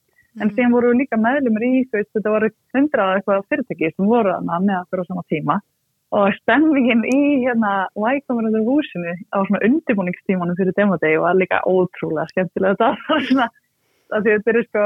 En 0.43 0.53
síðan 0.55 0.75
voru 0.77 0.93
líka 0.97 1.19
meðlumir 1.21 1.67
í 1.67 1.73
að 1.89 2.07
þetta 2.15 2.35
voru 2.35 2.51
hundrað 2.77 3.15
eitthvað 3.17 3.47
fyrirtæki 3.53 3.91
sem 3.95 4.11
voru 4.13 4.35
þarna 4.35 4.61
með 4.67 4.81
okkur 4.83 5.03
á 5.03 5.09
sama 5.09 5.25
tíma. 5.33 5.59
Og 6.19 6.29
stemmingin 6.39 7.03
í 7.05 7.23
hérna 7.45 7.73
Y-Combinator 7.93 8.65
húsinu 8.65 9.15
á 9.35 9.39
svona 9.45 9.65
undirbúningstímanum 9.67 10.57
fyrir 10.57 10.77
demodegi 10.77 11.19
var 11.21 11.37
líka 11.37 11.61
ótrúlega 11.69 12.31
skemmtilega 12.31 12.79
þetta 12.79 13.11
var 13.11 13.27
svona 13.29 13.49
að 14.17 14.31
þetta 14.31 14.55
er 14.55 14.63
sko 14.69 14.85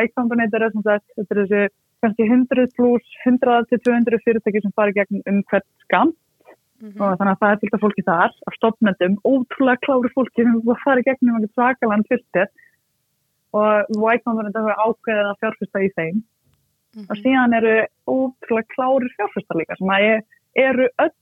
Y-Combinator 0.00 0.64
er 0.64 0.72
svona 0.72 1.00
þetta 1.18 1.34
er 1.34 1.42
þessu 1.42 1.66
kannski 2.04 2.28
100 2.28 2.72
pluss 2.76 3.18
100-200 3.26 4.22
fyrirtæki 4.24 4.62
sem 4.64 4.74
fari 4.76 4.96
gegn 4.96 5.22
um 5.28 5.42
hvert 5.50 5.66
skam 5.84 6.12
mm 6.12 6.88
-hmm. 6.88 7.00
og 7.02 7.18
þannig 7.18 7.32
að 7.34 7.40
það 7.42 7.52
er 7.52 7.60
fylgta 7.62 7.82
fólki 7.84 8.04
þar 8.10 8.30
á 8.46 8.50
stopnendum, 8.56 9.18
ótrúlega 9.24 9.82
klári 9.84 10.10
fólki 10.16 10.42
sem 10.44 10.60
fari 10.84 11.02
gegn 11.08 11.30
um 11.30 11.36
eitthvað 11.36 11.54
svakaland 11.56 12.08
fyrstir 12.10 12.48
og 13.54 13.90
Y-Combinator 13.94 14.66
hefur 14.66 14.82
ákveðið 14.86 15.28
að 15.30 15.40
fjárfesta 15.42 15.82
í 15.82 15.90
þeim 15.96 16.16
mm 16.16 16.22
-hmm. 16.94 17.06
og 17.10 17.16
síðan 17.22 17.58
eru 17.58 17.74
ótrúlega 18.06 18.72
klárir 18.74 19.12
fjárfesta 19.16 19.58
líka 19.58 19.76
sem 19.78 19.92
að 19.96 20.22
eru 20.56 20.88
öll 21.04 21.14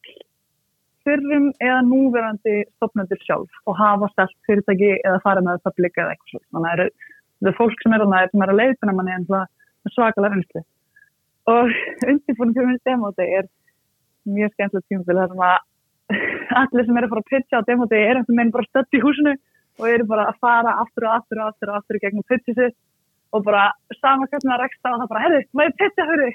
fyrrum 1.05 1.51
eða 1.61 1.81
núverandi 1.85 2.55
stopnendur 2.77 3.21
sjálf 3.27 3.51
og 3.69 3.77
hafa 3.77 4.09
stelt 4.13 4.37
fyrirtæki 4.49 4.93
eða 5.05 5.21
fara 5.25 5.43
með 5.45 5.59
það 5.59 5.67
publika 5.69 6.03
eða 6.05 6.15
eitthvað. 6.15 6.45
Þannig 6.53 6.71
að 6.71 6.89
það 7.41 7.51
er 7.51 7.59
fólk 7.59 7.83
sem 7.83 7.97
er 7.97 8.05
að, 8.05 8.15
er 8.25 8.53
að 8.53 8.61
leiðbuna 8.61 8.97
manni 8.97 9.17
en 9.19 9.27
svakalega 9.93 10.33
reynsli. 10.33 10.65
Og 11.53 11.75
undirbúin 12.11 12.55
fyrir 12.57 12.71
minni 12.71 12.85
demóti 12.89 13.29
er 13.39 13.51
mjög 14.25 14.55
skemmtilegt 14.55 14.89
tímafél 14.89 15.19
þar 15.21 15.33
sem 15.35 15.45
að 15.49 15.59
allir 16.63 16.87
sem 16.87 16.99
er 16.99 17.07
að 17.07 17.13
fara 17.13 17.25
að 17.25 17.33
pitcha 17.33 17.61
á 17.61 17.69
demóti 17.69 18.01
er 18.01 18.21
eftir 18.21 18.39
meðin 18.39 18.55
bara 18.55 18.71
stödd 18.71 18.97
í 18.97 19.03
húsinu 19.05 19.35
og 19.79 19.87
eru 19.91 20.07
bara 20.09 20.29
að 20.31 20.41
fara 20.45 20.75
aftur 20.83 21.09
og 21.09 21.17
aftur 21.19 21.41
og 21.41 21.51
aftur 21.51 21.73
og 21.73 21.79
aftur 21.81 22.01
gegnum 22.03 22.27
pitchi 22.31 22.55
sitt 22.57 22.77
og 23.35 23.43
bara 23.47 23.65
sama 23.99 24.29
hvernig 24.31 24.51
það 24.51 24.61
reksta 24.63 24.93
og 24.93 25.01
það 25.01 25.09
bara, 25.13 25.23
herri, 25.25 25.41
maður 25.59 25.79
pitcha 25.81 26.05
fyrir 26.11 26.35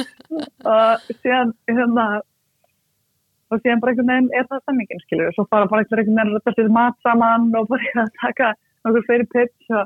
og 0.72 1.08
síðan 1.22 1.54
hérna 1.70 2.04
og 3.50 3.62
síðan 3.62 3.82
bara 3.82 3.94
einhvern 3.94 4.12
veginn 4.12 4.30
er 4.38 4.46
það 4.50 4.62
stemmingin, 4.62 5.02
skilju 5.06 5.30
og 5.30 5.36
svo 5.36 5.46
fara 5.50 5.70
bara 5.70 5.82
einhvern 5.82 6.04
veginn 6.04 6.22
að 6.22 6.34
rætta 6.36 6.54
sér 6.56 6.70
mat 6.76 6.98
saman 7.06 7.48
og 7.58 7.70
bara 7.72 7.94
að 8.04 8.12
taka 8.22 8.52
nokkur 8.86 9.06
fyrir 9.08 9.30
pitch 9.34 9.74
og 9.74 9.84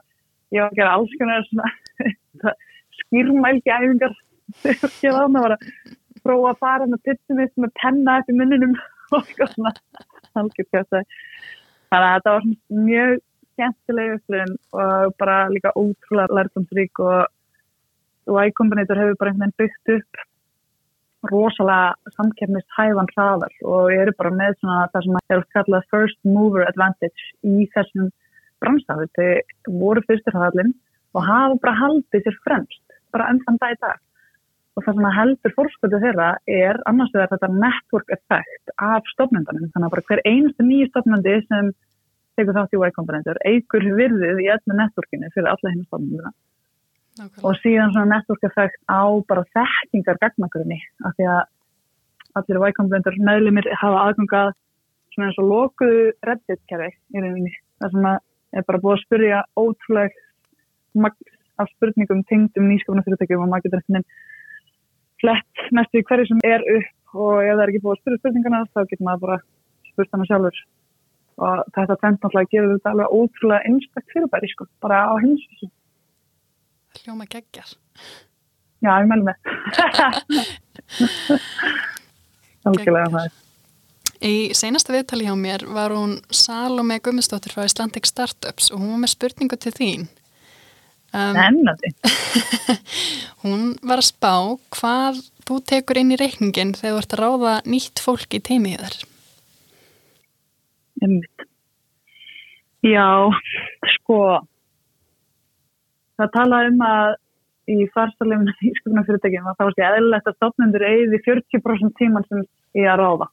ég 0.55 0.61
var 0.61 0.70
að 0.70 0.79
gera 0.81 0.97
alls 0.99 1.16
konar 1.20 1.49
svona 1.49 2.55
skýrmælgi 3.01 3.73
æfingar. 3.75 4.16
Þegar 4.62 4.99
ég 5.03 5.16
var 5.16 5.57
að 5.57 5.68
prófa 6.25 6.53
að 6.53 6.61
fara 6.61 6.90
með 6.90 7.05
pitchið 7.09 7.40
mitt 7.40 7.57
með 7.64 7.73
penna 7.81 8.18
eftir 8.20 8.38
munninum 8.38 8.77
og 9.16 9.33
svona. 9.33 9.73
Algjör 10.35 11.05
Þannig 11.94 12.11
að 12.11 12.14
þetta 12.14 12.33
var 12.35 12.46
mjög 12.85 13.12
skemmtileg 13.54 14.12
upplifin 14.16 14.54
og 14.74 15.12
bara 15.22 15.35
líka 15.52 15.70
ótrúlega 15.78 16.38
lærdomsrík 16.40 17.02
og 17.04 17.28
Y 18.24 18.54
Combinator 18.59 18.98
hefur 18.98 19.18
bara 19.20 19.30
einhvern 19.30 19.52
veginn 19.52 19.61
byggt 19.61 19.92
upp 19.94 21.30
rosalega 21.30 22.14
samkefnist 22.16 22.74
hæfan 22.76 23.11
hraðar 23.12 23.54
og 23.62 23.92
eru 23.94 24.14
bara 24.18 24.33
með 24.35 24.57
svona 24.59 24.88
það 24.92 25.07
sem 25.07 25.20
er 25.37 25.44
kallað 25.57 25.87
first 25.92 26.18
mover 26.26 26.66
advantage 26.66 27.28
í 27.46 27.68
þessum 27.76 28.11
bransaður. 28.64 29.12
Þau 29.14 29.78
voru 29.85 30.02
fyrstur 30.09 30.35
hraðalinn 30.35 30.74
og 31.14 31.28
hafa 31.28 31.61
bara 31.62 31.78
haldið 31.78 32.26
sér 32.26 32.40
fremst 32.48 32.98
bara 33.14 33.30
enn 33.30 33.42
þann 33.46 33.61
dag 33.62 33.76
í 33.76 33.80
dag. 33.87 34.02
Og 34.74 34.82
það 34.82 34.96
sem 34.98 35.08
heldur 35.16 35.52
fórskötu 35.54 36.00
þeirra 36.02 36.28
er 36.50 36.80
annars 36.90 37.12
vegar 37.14 37.30
þetta 37.30 37.50
network 37.54 38.08
effect 38.16 38.72
af 38.82 39.06
stofnendunum. 39.12 39.68
Þannig 39.74 39.87
að 39.87 39.94
bara 39.94 40.06
hver 40.08 40.22
einstu 40.26 40.66
nýju 40.66 40.88
stofnendi 40.90 41.37
sem 41.46 41.70
tekur 42.34 42.56
þátt 42.56 42.74
í 42.74 42.80
Y-komponentur 42.82 43.38
eigur 43.46 43.87
virðið 44.00 44.42
í 44.42 44.50
öllu 44.56 44.78
networkinu 44.80 45.30
fyrir 45.34 45.50
alla 45.52 45.70
henni 45.70 45.87
stofnenduna. 45.87 46.34
Nákvæmlega. 47.14 47.46
Og 47.46 47.60
síðan 47.62 47.94
svona 47.94 48.16
network 48.16 48.46
effect 48.48 48.80
á 48.90 49.02
bara 49.30 49.46
þekkingar 49.54 50.18
gagnagrunni 50.24 50.80
af 51.06 51.14
því 51.14 51.28
að 51.30 51.42
allir 52.40 52.66
Y-komponentur 52.72 53.20
meðlumir 53.30 53.70
hafa 53.78 54.02
aðgangað 54.08 54.52
svona 55.14 55.30
eins 55.30 55.38
og 55.38 55.50
lokuðu 55.52 56.04
reddit-kerfi 56.26 56.90
í 57.14 57.22
rauninni. 57.22 57.54
Það 57.78 57.94
sem 57.94 58.08
að 58.10 58.18
er 58.58 58.66
bara 58.66 58.82
búið 58.82 58.96
að 58.96 59.04
spyrja 59.04 59.40
ótrúleg 59.58 60.18
magn 60.94 61.32
af 61.62 61.70
spurningum 61.76 62.22
tengdum 62.26 62.66
nýskapunarfyrirtækjum 62.70 63.44
og 63.44 63.50
maður 63.50 63.68
getur 63.68 63.82
eftir 63.82 63.96
flett 65.24 65.66
næstu 65.72 66.00
í 66.00 66.06
hverju 66.06 66.28
sem 66.30 66.44
er 66.44 66.64
upp 66.76 67.18
og 67.24 67.40
ef 67.40 67.54
það 67.54 67.64
er 67.64 67.72
ekki 67.72 67.82
búið 67.84 67.94
að 67.96 68.00
spyrja 68.02 68.20
spurningana 68.20 68.64
þá 68.74 68.80
getur 68.90 69.06
maður 69.08 69.24
bara 69.24 69.38
spurt 69.90 70.14
hana 70.14 70.28
sjálfur 70.28 70.62
og 71.44 71.62
þetta 71.74 71.96
trend 72.00 72.20
náttúrulega 72.20 72.50
gefur 72.52 72.74
þetta 72.74 72.92
alveg 72.92 73.14
ótrúlega 73.18 73.70
einstakt 73.70 74.12
fyrirbæri 74.12 74.50
sko, 74.52 74.66
bara 74.82 75.00
á 75.10 75.14
heimsvísu. 75.22 75.70
Hljóma 77.00 77.26
geggjar. 77.30 77.72
Já, 78.84 78.90
ég 79.00 79.08
menn 79.10 79.24
með. 79.26 79.37
Algjörlega 82.68 83.10
það 83.10 83.24
er. 83.24 83.40
Í 84.24 84.37
seinasta 84.56 84.94
viðtali 84.94 85.26
hjá 85.26 85.34
mér 85.37 85.66
var 85.74 85.92
hún 85.92 86.20
Salome 86.32 87.00
Gummistóttir 87.02 87.52
frá 87.52 87.66
Icelandic 87.66 88.06
Startups 88.08 88.70
og 88.70 88.80
hún 88.80 88.94
var 88.94 89.02
með 89.02 89.14
spurningu 89.16 89.58
til 89.60 89.74
þín. 89.74 90.06
Um, 91.14 91.37
Ennandi. 91.38 91.92
hún 93.44 93.74
var 93.87 94.00
að 94.03 94.09
spá 94.09 94.33
hvað 94.74 95.20
þú 95.46 95.59
tekur 95.70 96.00
inn 96.00 96.11
í 96.11 96.18
reikningin 96.18 96.72
þegar 96.74 96.96
þú 96.96 97.03
ert 97.03 97.14
að 97.14 97.22
ráða 97.22 97.53
nýtt 97.70 98.03
fólk 98.03 98.35
í 98.35 98.40
teimið 98.42 98.83
þar. 98.83 98.96
Einmitt. 101.05 101.46
Já, 102.85 103.07
sko, 103.94 104.18
það 106.18 106.35
talaði 106.35 106.72
um 106.74 106.83
að 106.85 107.14
í 107.70 107.87
farsalefinu 107.94 108.57
í 108.68 108.74
skupuna 108.81 109.07
fyrirtækjum 109.07 109.48
að 109.48 109.59
það 109.59 109.70
var 109.70 109.79
sér 109.79 109.98
eðlilegt 110.00 110.31
að 110.31 110.38
stofnendur 110.40 110.87
eigði 110.90 111.22
40% 111.31 111.98
tíman 112.00 112.27
sem 112.29 112.44
ég 112.81 112.90
að 112.90 113.00
ráða. 113.05 113.31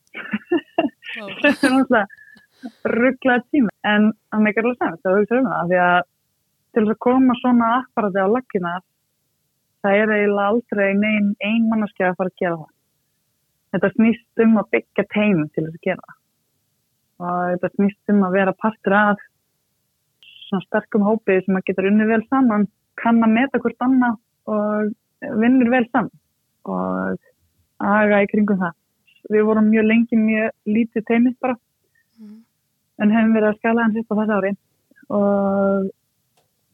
Þetta 1.42 1.56
er 1.58 1.76
náttúrulega 1.76 2.06
rugglaði 2.86 3.48
tíma 3.56 3.72
en 3.90 4.12
það 4.30 4.44
meikar 4.46 4.68
alveg 4.68 4.82
sem 4.86 5.00
það 5.02 5.18
hugsa 5.18 5.40
um 5.42 5.48
það 5.50 5.72
því 5.72 5.80
að 5.82 6.02
til 6.72 6.84
þess 6.84 6.94
að 6.96 7.04
koma 7.06 7.36
svona 7.42 7.70
apparati 7.82 8.24
á 8.24 8.28
laggina 8.32 8.74
það 9.82 9.98
er 9.98 10.14
eiginlega 10.16 10.52
aldrei 10.52 10.90
neinn 10.98 11.32
ein 11.42 11.68
mannaski 11.70 12.06
að 12.06 12.18
fara 12.20 12.32
að 12.32 12.42
gera 12.42 12.58
það. 12.62 12.72
Þetta 13.72 13.90
snýst 13.96 14.44
um 14.46 14.58
að 14.62 14.70
byggja 14.76 15.06
teimum 15.16 15.48
til 15.50 15.66
þess 15.66 15.80
að 15.80 15.88
gera 15.88 16.08
það 16.08 16.18
og 17.22 17.42
þetta 17.52 17.70
snýst 17.76 18.14
um 18.14 18.24
að 18.26 18.36
vera 18.40 18.54
partur 18.58 18.98
af 18.98 19.26
svona 20.48 20.66
sterkum 20.66 21.04
hópið 21.06 21.44
sem 21.46 21.58
að 21.60 21.66
getur 21.70 21.88
unni 21.92 22.08
vel 22.10 22.24
saman, 22.28 22.68
kann 22.98 23.22
að 23.24 23.36
meta 23.36 23.62
hvort 23.62 23.86
annað 23.86 24.18
og 24.52 25.36
vinnur 25.42 25.70
vel 25.70 25.84
saman 25.92 26.12
og 26.66 27.28
aga 27.82 28.24
í 28.24 28.30
kringum 28.32 28.62
það. 28.62 28.74
Við 29.32 29.46
vorum 29.48 29.70
mjög 29.70 29.86
lengi 29.86 30.18
mjög 30.18 30.56
lítið 30.68 31.06
teimið 31.10 31.38
bara 31.42 31.58
Mm. 32.22 32.42
en 33.02 33.14
hefum 33.16 33.34
verið 33.34 33.50
að 33.50 33.58
skala 33.58 33.84
hans 33.88 33.98
upp 33.98 34.12
á 34.14 34.16
þessu 34.20 34.36
ári 34.38 34.52
og 35.18 35.88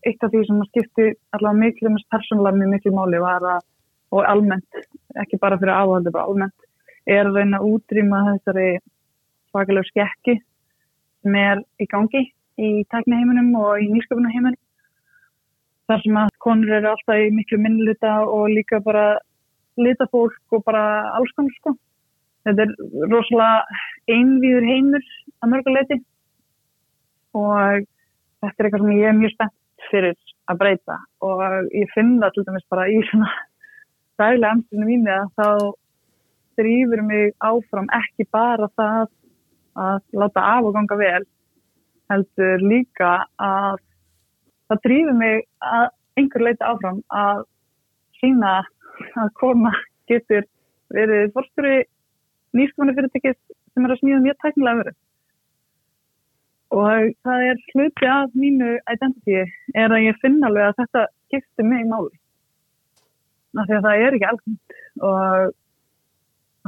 eitt 0.08 0.24
af 0.24 0.32
því 0.34 0.44
sem 0.48 0.62
skipti 0.70 1.08
allavega 1.36 1.64
miklu 1.64 1.92
mest 1.94 2.08
persónulega 2.14 2.60
mjög 2.60 2.74
miklu 2.76 2.94
máli 2.96 3.20
var 3.24 3.46
að 3.56 3.66
og 4.16 4.24
almennt, 4.24 4.78
ekki 5.20 5.40
bara 5.42 5.58
fyrir 5.60 5.76
áhaldi 5.76 6.14
bara 6.16 6.30
almennt, 6.30 6.68
er 7.08 7.28
að 7.28 7.40
reyna 7.42 7.60
að 7.60 7.74
útrýma 7.74 8.22
þessari 8.30 8.68
svakalegu 9.52 9.90
skekki 9.90 10.38
sem 11.24 11.36
er 11.36 11.64
í 11.82 11.88
gangi 11.92 12.24
í 12.58 12.70
tækniheiminum 12.94 13.52
og 13.60 13.84
í 13.84 13.90
nýsköpunaheiminum 13.92 14.60
þar 15.88 16.04
sem 16.04 16.20
að 16.20 16.32
konur 16.44 16.78
eru 16.80 16.92
alltaf 16.92 17.20
í 17.24 17.34
miklu 17.36 17.60
minnluta 17.64 18.14
og 18.28 18.48
líka 18.52 18.80
bara 18.84 19.20
lita 19.78 20.08
fólk 20.12 20.56
og 20.56 20.64
bara 20.66 20.84
alls 21.16 21.32
konar 21.38 21.54
sko. 21.60 21.76
Þetta 22.48 22.64
er 22.66 22.72
rosalega 23.12 23.78
einvíður 24.10 24.66
heimur 24.68 25.08
að 25.44 25.52
mörguleiti 25.54 25.98
og 27.38 27.86
þetta 28.42 28.56
er 28.58 28.68
eitthvað 28.68 28.84
sem 28.84 28.98
ég 28.98 29.10
er 29.12 29.18
mjög 29.20 29.36
spennt 29.36 29.56
fyrir 29.92 30.16
að 30.52 30.60
breyta. 30.62 30.98
Og 31.26 31.44
ég 31.76 31.92
finn 31.94 32.18
það 32.22 32.36
til 32.36 32.48
dæmis 32.48 32.68
bara 32.72 32.88
í 32.92 33.02
svona 33.10 33.32
daglega 34.18 34.54
amstinu 34.56 34.88
mínu 34.88 35.14
að 35.14 35.28
þá 35.38 35.50
drýfur 36.58 37.04
mig 37.06 37.34
áfram 37.46 37.90
ekki 37.94 38.26
bara 38.34 38.70
það 38.80 39.10
að 39.78 40.00
láta 40.22 40.46
af 40.56 40.66
og 40.66 40.74
ganga 40.78 40.98
vel 40.98 41.26
heldur 42.12 42.64
líka 42.64 43.12
að 43.38 43.78
það 44.68 44.82
drýfur 44.88 45.20
mig 45.20 45.44
að 45.62 45.88
einhver 46.18 46.46
leita 46.48 46.72
áfram 46.72 47.04
að 47.14 47.44
sína 48.18 48.56
að 49.22 49.34
kona 49.38 49.74
getur 50.10 50.48
verið 50.94 51.30
fórsturi 51.36 51.84
nýskumani 52.58 52.96
fyrirtækis 52.98 53.38
sem 53.38 53.86
er 53.86 53.94
að 53.94 54.02
smíða 54.02 54.24
mjög 54.24 54.40
tæknilega 54.42 54.82
verið 54.82 54.98
og 56.76 57.12
það 57.24 57.44
er 57.50 57.62
hluti 57.72 58.10
af 58.12 58.34
mínu 58.36 58.74
identity 58.94 59.38
er 59.76 59.94
að 59.94 60.08
ég 60.08 60.20
finna 60.24 60.50
alveg 60.50 60.68
að 60.68 60.80
þetta 60.82 61.04
skiptir 61.28 61.68
mig 61.68 61.86
máli. 61.88 62.12
Af 63.58 63.70
því 63.70 63.78
að 63.78 63.86
það 63.88 64.04
er 64.06 64.18
ekki 64.18 64.30
alveg 64.32 64.76
og 65.08 65.54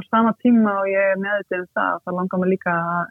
sama 0.08 0.32
tíma 0.40 0.78
og 0.80 0.88
ég 0.88 1.12
er 1.12 1.20
meðvitið 1.20 1.60
um 1.60 1.68
það 1.76 2.00
þá 2.04 2.10
langar 2.16 2.40
mér 2.40 2.52
líka 2.54 2.76
að 2.94 3.10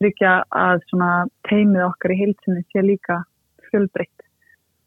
tryggja 0.00 0.32
að 0.56 0.86
svona 0.88 1.10
teimið 1.48 1.86
okkar 1.90 2.14
í 2.14 2.20
heilsinni 2.22 2.64
sé 2.70 2.84
líka 2.84 3.18
fjölbreytt. 3.68 4.24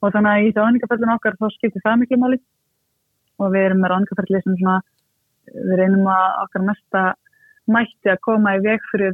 Og 0.01 0.12
þannig 0.15 0.31
að 0.31 0.47
í 0.47 0.53
ráðningaferðinu 0.57 1.15
okkar 1.15 1.38
þá 1.38 1.45
skiptir 1.53 1.83
það 1.86 1.99
miklu 2.01 2.19
máli. 2.23 2.39
Og 3.41 3.53
við 3.53 3.67
erum 3.67 3.83
með 3.83 3.93
ráðningaferðli 3.93 4.41
sem 4.41 4.57
svona 4.57 4.79
við 5.53 5.75
reynum 5.77 6.09
að 6.09 6.25
okkar 6.43 6.65
mesta 6.65 7.03
mætti 7.69 8.12
að 8.12 8.23
koma 8.25 8.55
í 8.57 8.63
veg 8.65 8.89
fyrir 8.89 9.13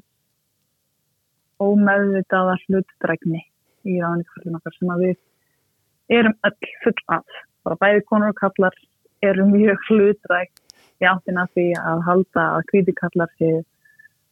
ómeðvitaða 1.63 2.55
hlutdrækni 2.65 3.41
í 3.87 3.99
ráðningaferðinu 3.99 4.59
okkar 4.59 4.77
sem 4.77 4.93
að 4.93 5.03
við 5.05 6.19
erum 6.19 6.37
öll 6.47 6.71
full 6.83 7.01
af. 7.15 7.39
Bara 7.65 7.79
bæði 7.83 8.05
konur 8.09 8.33
og 8.33 8.39
kallar 8.39 8.77
eru 9.25 9.45
mjög 9.49 9.83
hlutdrækt 9.89 10.63
í 10.99 11.07
áttina 11.07 11.45
því 11.53 11.67
að 11.79 12.05
halda 12.07 12.45
að 12.57 12.65
kvítikallar 12.71 13.35
sé 13.39 13.51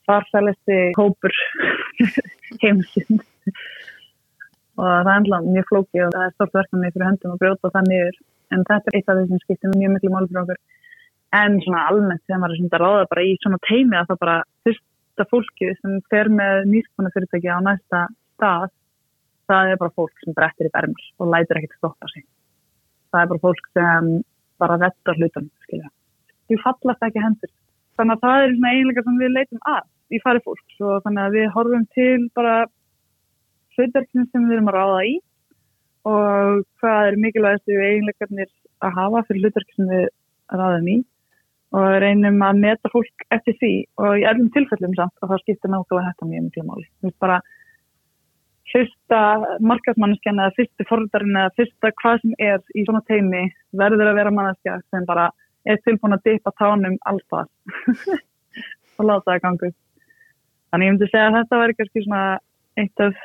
farsælisti 0.08 0.80
hópur 0.96 1.36
heimsinn 2.64 3.22
og 4.78 4.86
það 4.86 5.12
er 5.12 5.14
ennlega 5.18 5.52
mjög 5.52 5.70
flóki 5.72 6.02
og 6.06 6.12
það 6.16 6.26
er 6.26 6.34
stort 6.36 6.58
verkefni 6.58 6.92
fyrir 6.94 7.08
höndum 7.10 7.34
að 7.34 7.40
brjóta 7.44 7.72
það 7.74 7.88
niður. 7.92 8.20
En 8.54 8.64
þetta 8.68 8.92
er 8.92 8.98
eitt 8.98 9.10
af 9.10 9.18
því 9.18 9.24
sem 9.30 9.40
skiptir 9.44 9.74
mjög 9.74 9.96
miklu 9.96 10.42
okkur. 10.44 10.60
En 11.36 11.58
svona 11.64 11.88
almennt 11.90 12.22
er 12.30 12.38
svona 12.38 12.78
að 12.78 12.84
ráða 12.84 13.08
bara 13.12 13.26
í 13.26 13.34
svona 13.42 13.58
teimi 13.68 13.98
að 13.98 14.12
það 14.12 14.22
bara 14.22 14.38
fyrsta 15.18 15.30
fólki 15.32 15.74
sem 15.82 16.00
fer 16.12 16.30
með 16.30 16.68
nýskona 16.70 17.10
fyrirtæki 17.14 17.50
á 17.50 17.58
næsta 17.60 18.08
stað 18.38 18.70
það 19.50 19.72
er 19.72 19.78
bara 19.82 19.96
fólk 19.96 20.14
sem 20.22 20.34
brettir 20.36 20.68
í 20.68 20.74
bermur 20.74 21.06
og 21.20 21.32
lætur 21.32 21.58
ekkert 21.58 21.78
stoppa 21.78 22.08
sig. 22.12 22.24
Það 23.12 23.22
er 23.22 23.30
bara 23.32 23.42
fólk 23.42 23.70
sem 23.74 24.10
bara 24.60 24.78
vettar 24.78 25.18
hlutum 25.18 25.50
skilja. 25.64 25.90
Því 26.48 26.60
fallast 26.62 27.04
ekki 27.08 27.24
hendur. 27.24 27.52
Þannig 27.98 28.14
að 28.18 28.26
það 28.26 28.44
er 28.44 28.54
svona 28.54 28.74
eiginlega 28.74 29.04
sem 29.04 29.18
við 29.22 29.34
leitum 29.34 29.62
að 29.66 29.84
í 30.14 30.22
fari 30.22 30.44
fólks. 30.46 30.78
Og 30.82 31.02
þannig 31.06 31.24
að 31.24 31.38
við 31.38 31.50
horfum 31.56 31.88
til 31.96 32.30
bara 32.38 32.56
hlutverknum 33.78 34.30
sem 34.32 34.48
við 34.48 34.58
erum 34.58 34.72
að 34.72 34.78
ráða 34.78 35.02
í 35.08 35.16
og 36.08 36.62
hvað 36.80 37.08
er 37.08 37.22
mikilvægast 37.24 37.68
við 37.68 37.86
eiginleikarnir 37.88 38.52
að 38.86 39.00
hafa 39.00 39.24
fyrir 39.28 39.48
hlutverk 39.48 39.74
sem 39.76 39.90
við 39.90 40.06
ráðum 40.54 40.92
í 40.92 40.98
og 41.76 41.86
reynum 42.02 42.40
að 42.46 42.60
meta 42.64 42.92
fólk 42.94 43.26
eftir 43.36 43.58
því 43.60 43.72
og 44.00 44.22
í 44.22 44.26
öllum 44.30 44.52
tilfellum 44.56 44.94
samt 44.96 45.16
og 45.22 45.32
það 45.32 45.42
skiptir 45.44 45.74
náttúrulega 45.74 46.14
þetta 46.14 46.30
mjög 46.30 46.46
miklu 46.46 46.64
máli. 46.68 46.86
Þú 46.88 47.10
veist 47.10 47.20
bara 47.24 47.40
fyrsta 48.72 49.20
markasmanneskjan 49.64 50.42
eða 50.44 50.56
fyrsti 50.58 50.88
forðarinn 50.88 51.42
eða 51.42 51.54
fyrsta 51.60 51.92
hvað 52.02 52.24
sem 52.24 52.34
er 52.48 52.64
í 52.76 52.86
svona 52.88 53.04
teimi 53.08 53.44
verður 53.82 54.12
að 54.12 54.20
vera 54.22 54.34
manneskja 54.38 54.80
sem 54.92 55.08
bara 55.08 55.30
er 55.68 55.80
tilbúin 55.84 56.16
að 56.16 56.26
dippa 56.30 56.54
tánum 56.60 56.98
alltaf 57.10 57.48
og 58.98 59.08
láta 59.10 59.34
það 59.34 59.44
gangu. 59.46 59.72
Þannig 60.72 60.88
ég 60.88 60.94
myndi 60.96 61.10
segja 61.12 61.30
að 61.30 61.40
þetta 61.42 61.62
væri 61.62 61.78
kannski 61.78 62.04
svona 62.06 62.24
eitt 62.78 63.04
af 63.04 63.24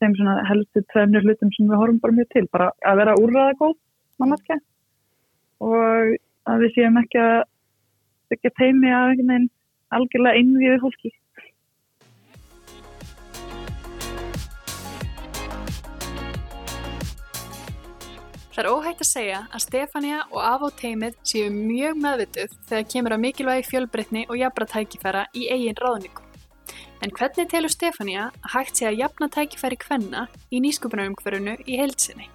þeim 0.00 0.14
svona 0.18 0.36
helstu 0.50 0.82
tvefnir 0.92 1.26
hlutum 1.26 1.50
sem 1.54 1.70
við 1.70 1.80
horfum 1.80 2.00
bara 2.02 2.16
mjög 2.18 2.32
til, 2.34 2.46
bara 2.52 2.70
að 2.86 3.02
vera 3.02 3.18
úrraða 3.20 3.58
góð 3.60 3.76
manneskja 4.22 4.58
og 5.66 6.16
að 6.46 6.64
við 6.64 6.74
séum 6.74 6.98
ekki 7.00 7.20
að 7.22 7.38
byggja 8.30 8.56
teimi 8.58 8.90
af 8.92 9.12
einhvern 9.12 9.30
veginn 9.32 9.48
algjörlega 9.96 10.42
innvíðu 10.42 10.82
fólki. 10.82 11.12
Það 18.56 18.62
er 18.64 18.72
óhægt 18.72 19.02
að 19.04 19.08
segja 19.10 19.38
að 19.52 19.62
Stefania 19.66 20.20
og 20.30 20.38
Avó 20.40 20.70
teimið 20.72 21.18
séu 21.28 21.50
mjög 21.52 21.98
meðvituð 22.00 22.54
þegar 22.70 22.86
kemur 22.94 23.14
að 23.16 23.20
mikilvægi 23.26 23.66
fjölbreytni 23.68 24.22
og 24.30 24.38
jafnra 24.40 24.68
tækifæra 24.70 25.26
í 25.36 25.42
eigin 25.52 25.76
ráðningu. 25.76 26.24
En 27.04 27.12
hvernig 27.12 27.50
telur 27.52 27.74
Stefania 27.74 28.30
að 28.40 28.54
hægt 28.54 28.80
sé 28.80 28.88
að 28.88 29.02
jafna 29.02 29.28
tækifæri 29.36 29.76
hvenna 29.84 30.24
í 30.48 30.64
nýskupunarumhverfunu 30.64 31.58
í 31.68 31.76
heilsinni? 31.82 32.30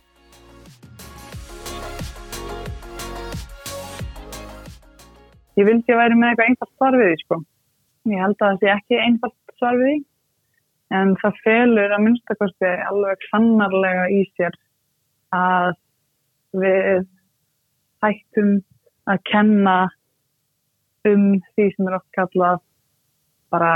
Ég 5.60 5.68
vildi 5.68 5.94
að 5.94 6.00
væri 6.00 6.18
með 6.18 6.30
eitthvað 6.32 6.50
einfalt 6.50 6.74
svar 6.78 6.98
við 7.00 7.10
því 7.10 7.20
sko. 7.24 7.38
Ég 8.12 8.24
held 8.24 8.38
að 8.38 8.42
það 8.48 8.60
sé 8.62 8.72
ekki 8.76 9.00
einfalt 9.06 9.56
svar 9.60 9.80
við 9.80 9.92
því 9.92 10.00
en 10.98 11.14
það 11.22 11.40
felur 11.46 11.96
að 11.96 12.04
minnstakosti 12.06 12.72
alveg 12.90 13.26
sannarlega 13.30 14.08
í 14.12 14.22
sér 14.36 14.58
að 15.36 15.72
við 16.62 17.06
hættum 18.04 18.52
að 19.12 19.24
kenna 19.32 19.78
um 21.08 21.26
því 21.56 21.68
sem 21.76 21.88
er 21.88 21.98
oft 21.98 22.10
kallað 22.18 22.60
bara 23.52 23.74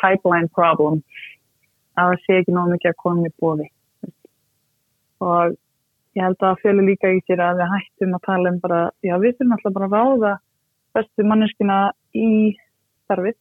pipeline 0.00 0.50
problem 0.54 1.02
að 1.98 2.14
það 2.14 2.22
sé 2.24 2.38
ekki 2.40 2.54
náðu 2.54 2.74
mikið 2.74 2.92
að 2.92 3.02
koma 3.02 3.28
í 3.28 3.34
bóði 3.42 3.68
og 5.24 5.54
ég 6.14 6.22
held 6.22 6.38
að 6.38 6.46
það 6.46 6.62
fjölu 6.62 6.86
líka 6.88 7.12
í 7.14 7.20
sér 7.26 7.42
að 7.42 7.60
við 7.60 7.74
hættum 7.74 8.16
að 8.16 8.26
tala 8.28 8.52
um 8.54 8.58
bara, 8.62 8.80
já 9.02 9.14
við 9.18 9.36
þurfum 9.38 9.56
alltaf 9.56 9.76
bara 9.78 9.90
að 9.90 9.96
ráða 9.98 10.34
bestu 10.94 11.26
manneskina 11.26 11.78
í 12.16 12.54
starfið. 13.04 13.36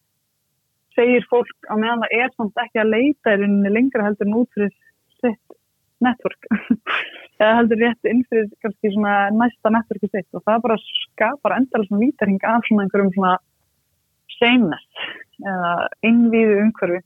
Segir 0.94 1.26
fólk 1.30 1.70
á 1.70 1.74
meðan 1.80 2.04
það 2.04 2.16
er 2.20 2.34
samt 2.36 2.60
ekki 2.66 2.82
að 2.84 2.94
leita 2.94 3.34
í 3.34 3.40
rauninni 3.42 3.74
lengra 3.74 4.06
heldur 4.08 4.30
en 4.30 4.38
út 4.42 4.52
fyrir 4.54 4.74
sitt 5.22 5.58
network. 6.04 6.50
Eða 7.42 7.56
heldur 7.58 7.82
rétt 7.82 8.10
inn 8.10 8.22
fyrir 8.30 8.52
kannski 8.64 8.92
svona 8.94 9.16
næsta 9.34 9.72
networki 9.74 10.10
sitt. 10.12 10.30
Og 10.38 10.44
það 10.46 10.62
bara 10.68 10.78
skapar 10.84 11.58
endala 11.58 11.88
svona 11.88 12.04
vítarhing 12.04 12.46
af 12.46 12.68
svona 12.68 12.86
einhverjum 12.86 13.12
svona 13.16 13.34
sameness 14.38 15.10
eða 15.44 15.74
innvíðu 16.08 16.60
umhverfi. 16.68 17.02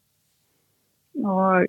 Og 1.24 1.66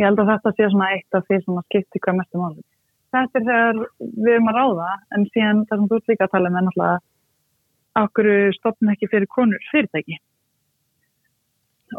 ég 0.00 0.06
held 0.06 0.20
að 0.22 0.32
þetta 0.34 0.54
sé 0.56 0.68
svona 0.72 0.90
eitt 0.96 1.16
af 1.16 1.26
því 1.28 1.40
sem 1.44 1.60
að 1.60 1.66
skipti 1.70 2.02
hvað 2.02 2.18
mestum 2.18 2.44
álið. 2.48 2.66
Þetta 3.12 3.38
er 3.38 3.46
þegar 3.48 3.80
við 4.00 4.34
erum 4.34 4.50
að 4.50 4.58
ráða 4.58 4.90
en 5.14 5.24
síðan 5.30 5.64
það 5.68 5.80
sem 5.80 5.88
þú 5.90 5.98
líka 6.10 6.26
að 6.26 6.34
tala 6.34 6.50
um 6.50 6.58
er 6.58 6.66
náttúrulega 6.66 7.00
okkur 7.98 8.28
stopnum 8.56 8.92
ekki 8.94 9.10
fyrir 9.12 9.28
konur 9.30 9.70
fyrirtæki? 9.70 10.18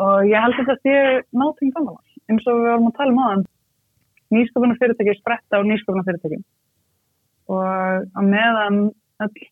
Og 0.01 0.25
ég 0.25 0.41
held 0.41 0.57
að 0.57 0.69
þetta 0.71 0.75
sé 0.81 0.95
náttúrulega 1.37 1.77
samanlagt 1.77 2.31
eins 2.31 2.47
og 2.47 2.57
við 2.57 2.69
varum 2.71 2.89
að 2.89 2.97
tala 2.97 3.13
um 3.13 3.21
aðan 3.23 3.45
nýsköpunar 4.33 4.79
fyrirtæki 4.81 5.15
spretta 5.19 5.59
á 5.59 5.61
nýsköpunar 5.61 6.07
fyrirtækin 6.07 6.43
og 7.53 7.63
að 8.17 8.29
meðan 8.31 8.79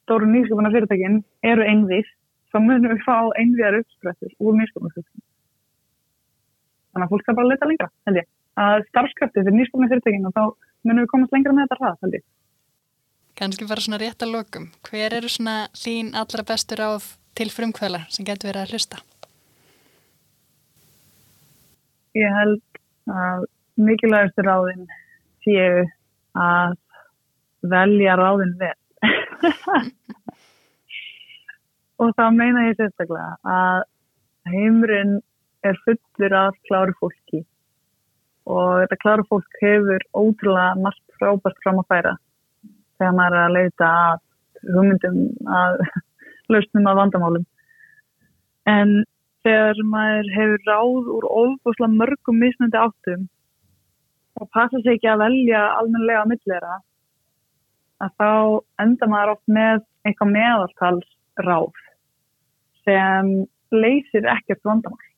stóru 0.01 0.29
nýsköpunar 0.31 0.73
fyrirtækin 0.73 1.21
eru 1.51 1.67
einvið 1.67 2.09
þá 2.51 2.57
munum 2.63 2.89
við 2.93 3.03
fá 3.05 3.17
einviðar 3.37 3.79
uppsprettur 3.81 4.33
úr 4.39 4.57
nýsköpunar 4.57 4.95
fyrirtækin 4.95 5.27
þannig 6.91 7.05
að 7.05 7.13
fólk 7.13 7.25
skal 7.25 7.37
bara 7.37 7.51
leta 7.51 7.69
lengra 7.69 7.89
held 8.07 8.21
ég. 8.21 8.29
Að 8.61 8.85
starfskrafti 8.89 9.43
fyrir 9.43 9.57
nýsköpunar 9.57 9.91
fyrirtækin 9.91 10.27
og 10.27 10.35
þá 10.35 10.43
munum 10.87 11.03
við 11.03 11.11
komast 11.13 11.35
lengra 11.35 11.55
með 11.55 11.69
þetta 11.69 11.81
ræð 11.81 12.05
held 12.05 12.17
ég 12.17 12.25
Kanski 13.41 13.65
bara 13.65 13.81
svona 13.81 13.97
rétt 13.97 14.21
að 14.21 14.35
lokum 14.35 14.67
hver 14.85 15.15
eru 15.17 15.29
svona 15.33 15.63
þín 15.73 16.11
allra 16.19 16.43
bestur 16.45 16.83
áð 16.85 17.07
til 17.33 17.47
frumkvæla 17.49 18.03
sem 18.13 18.27
getur 18.27 18.51
verið 18.51 18.61
að 18.67 18.73
hlusta? 18.75 18.99
Ég 22.21 22.37
held 22.37 22.61
að 23.09 23.47
mikilvægastu 23.81 24.45
ráðin 24.45 24.85
séu 25.41 25.87
að 26.37 26.77
velja 27.73 28.21
ráðin 28.21 28.53
vel. 28.61 28.77
og 32.05 32.13
þá 32.13 32.25
meina 32.37 32.69
ég 32.69 32.77
sérstaklega 32.77 33.57
að 33.57 33.83
heimurinn 34.53 35.21
er 35.65 35.85
fullur 35.87 36.41
af 36.45 36.65
kláru 36.69 36.99
fólki 37.01 37.47
og 38.45 38.83
þetta 38.83 39.05
kláru 39.07 39.31
fólk 39.33 39.63
hefur 39.65 40.11
ótrúlega 40.13 40.75
margt 40.77 41.07
frábært 41.17 41.65
fram 41.65 41.81
að 41.81 41.95
færa 41.95 42.19
þegar 43.01 43.17
maður 43.17 43.37
er 43.37 43.45
að 43.47 43.55
leita 43.57 43.89
að 44.01 44.75
hugmyndum 44.75 45.17
að 45.59 45.81
lausnum 46.53 46.89
að 46.91 46.99
vandamálum. 47.01 47.45
En 48.69 48.93
þegar 49.41 49.83
maður 49.89 50.31
hefur 50.35 50.65
ráð 50.69 51.11
úr 51.17 51.27
ofbúslega 51.41 51.97
mörgum 51.97 52.41
misnandi 52.41 52.77
áttum 52.77 53.27
og 54.39 54.49
passa 54.53 54.79
sig 54.81 54.95
ekki 54.95 55.09
að 55.11 55.23
velja 55.25 55.61
almenlega 55.79 56.23
að 56.23 56.33
millera 56.33 56.75
að 58.01 58.13
þá 58.21 58.29
enda 58.85 59.09
maður 59.09 59.33
oft 59.35 59.55
með 59.57 59.81
eitthvað 60.07 60.35
meðaltals 60.35 61.09
ráð 61.45 61.81
sem 62.85 63.33
leysir 63.71 64.27
ekkert 64.29 64.63
vandamál. 64.67 65.09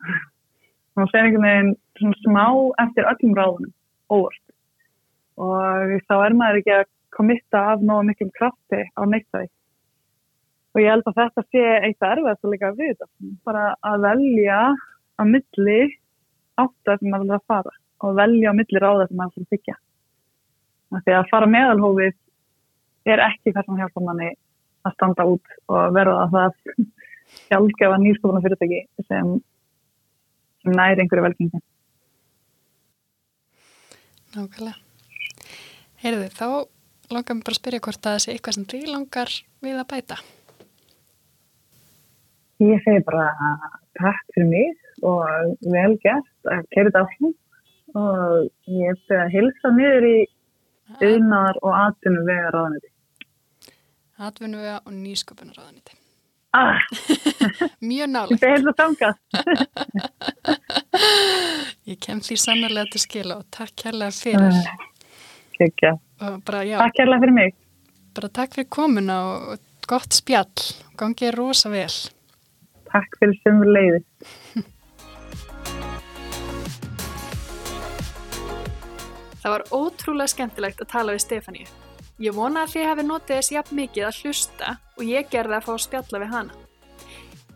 Að 0.94 1.08
það 1.10 1.20
er 1.20 1.28
einhvern 1.28 1.48
veginn 1.48 1.72
svona 2.00 2.18
smá 2.22 2.48
eftir 2.84 3.08
öllum 3.10 3.38
ráðunum, 3.38 3.72
óvart. 4.14 4.44
Og 5.42 5.94
þá 6.10 6.16
er 6.20 6.36
maður 6.38 6.60
ekki 6.60 6.76
að 6.76 6.90
komitta 7.14 7.62
af 7.74 7.84
náðu 7.86 8.08
miklum 8.10 8.32
krafti 8.38 8.82
á 8.94 9.02
neittæði. 9.06 9.50
Og 10.74 10.82
ég 10.82 10.90
held 10.90 11.10
að 11.10 11.20
þetta 11.20 11.44
sé 11.54 11.64
eitt 11.88 12.06
erfiðast 12.08 12.46
að 12.46 12.54
líka 12.56 12.72
við 12.78 12.94
þetta. 12.94 13.10
Bara 13.46 13.66
að 13.86 14.06
velja 14.08 14.60
að 15.22 15.32
milli 15.36 15.80
áttar 16.58 17.00
sem 17.00 17.12
maður 17.14 17.30
vil 17.30 17.38
að 17.38 17.48
fara 17.52 17.76
og 18.04 18.16
velja 18.18 18.52
á 18.52 18.58
milli 18.58 18.82
ráða 18.82 19.08
sem 19.08 19.20
maður 19.20 19.42
vil 19.42 19.52
byggja. 19.54 19.76
Því 20.94 21.16
að 21.18 21.30
fara 21.30 21.50
meðalhófið 21.50 22.18
er 23.14 23.22
ekki 23.28 23.54
það 23.54 23.68
sem 23.68 23.80
hjálpa 23.82 24.04
manni 24.04 24.30
að 24.84 24.96
standa 24.98 25.26
út 25.30 25.56
og 25.72 25.96
verða 25.96 26.26
að 26.26 26.36
það 26.38 26.84
hjálpgefa 27.50 28.00
nýskofuna 28.02 28.44
fyrirtæki 28.44 28.82
sem, 29.08 29.32
sem 30.64 30.78
næri 30.78 31.06
einhverju 31.06 31.28
velgengi. 31.28 31.64
Nákvæmlega. 34.34 34.80
Heyrðu, 36.04 36.30
þá 36.34 36.48
langar 37.16 37.36
mér 37.38 37.46
bara 37.48 37.56
að 37.56 37.62
spyrja 37.62 37.84
hvort 37.86 38.02
að 38.02 38.06
það 38.16 38.24
sé 38.26 38.30
eitthvað 38.34 38.56
sem 38.58 38.68
því 38.74 38.82
langar 38.92 39.30
við 39.66 39.76
að 39.82 39.90
bæta. 39.94 40.18
Ég 42.64 42.78
segi 42.86 43.02
bara 43.08 43.28
takk 44.00 44.24
fyrir 44.36 44.50
mig 44.52 44.70
og 45.04 45.22
vel 45.74 45.94
gert 46.04 46.30
að 46.54 46.62
kæra 46.74 46.88
þetta 46.90 47.04
áfram 47.06 47.34
og 47.94 48.32
ég 48.74 48.92
er 49.14 49.20
að 49.24 49.34
hilsa 49.36 49.68
niður 49.76 50.04
í 50.10 50.12
auðnar 51.02 51.56
og 51.62 51.72
atvinnu 51.80 52.22
vega 52.28 52.50
ráðaniti. 52.54 52.90
Atvinnu 54.24 54.58
vega 54.62 54.80
og 54.86 54.92
nýsköpunar 54.96 55.56
ráðaniti. 55.60 55.94
Ah, 56.54 56.80
Mjög 57.90 58.08
nálega. 58.14 58.38
þetta 58.38 58.48
er 58.48 58.54
hefðið 58.54 58.78
þangað. 58.80 59.16
Ég 61.90 61.98
kem 62.06 62.20
því 62.24 62.36
sannarlega 62.40 62.88
til 62.94 63.02
skila 63.02 63.34
og 63.42 63.46
takk 63.52 63.74
kærlega 63.84 64.14
fyrir. 64.14 64.54
Kekja. 65.58 65.94
Bara, 66.46 66.64
já, 66.66 66.78
Takk 66.80 66.96
kærlega 67.02 67.20
fyrir 67.26 67.34
mig. 67.38 67.54
bara 68.16 68.30
takk 68.30 68.54
fyrir 68.56 68.70
komuna 68.70 69.16
og 69.54 69.60
gott 69.90 70.14
spjall. 70.14 70.68
Gangið 70.98 71.34
rosa 71.38 71.70
vel. 71.74 71.90
Takk 72.92 73.18
fyrir 73.20 73.40
sömur 73.44 73.72
leiði. 73.74 74.04
Það 79.44 79.52
var 79.58 79.64
ótrúlega 79.76 80.32
skemmtilegt 80.32 80.82
að 80.86 80.92
tala 80.94 81.16
við 81.16 81.24
Stefáníu. 81.26 81.66
Ég 82.24 82.36
vona 82.38 82.64
að 82.64 82.76
þið 82.78 82.86
hafi 82.88 83.04
notið 83.08 83.36
þess 83.40 83.52
jafn 83.56 83.76
mikið 83.82 84.06
að 84.08 84.20
hlusta 84.22 84.76
og 84.96 85.04
ég 85.10 85.28
gerði 85.34 85.58
að 85.58 85.66
fá 85.66 85.72
að 85.74 85.82
spjalla 85.88 86.22
við 86.24 86.32
hana. 86.36 86.54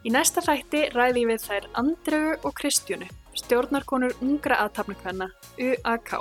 Í 0.04 0.12
næsta 0.14 0.44
þætti 0.44 0.82
ræði 0.96 1.24
ég 1.24 1.30
við 1.32 1.46
þær 1.46 1.68
Andreu 1.80 2.34
og 2.44 2.54
Kristjónu, 2.58 3.08
stjórnarkonur 3.40 4.18
ungra 4.26 4.60
aðtapnakvenna, 4.66 5.30
UAK. 5.62 6.12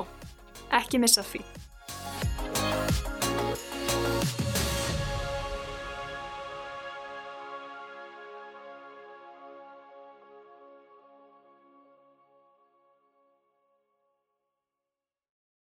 Ekki 0.76 1.00
missa 1.02 1.24
því. 1.26 1.42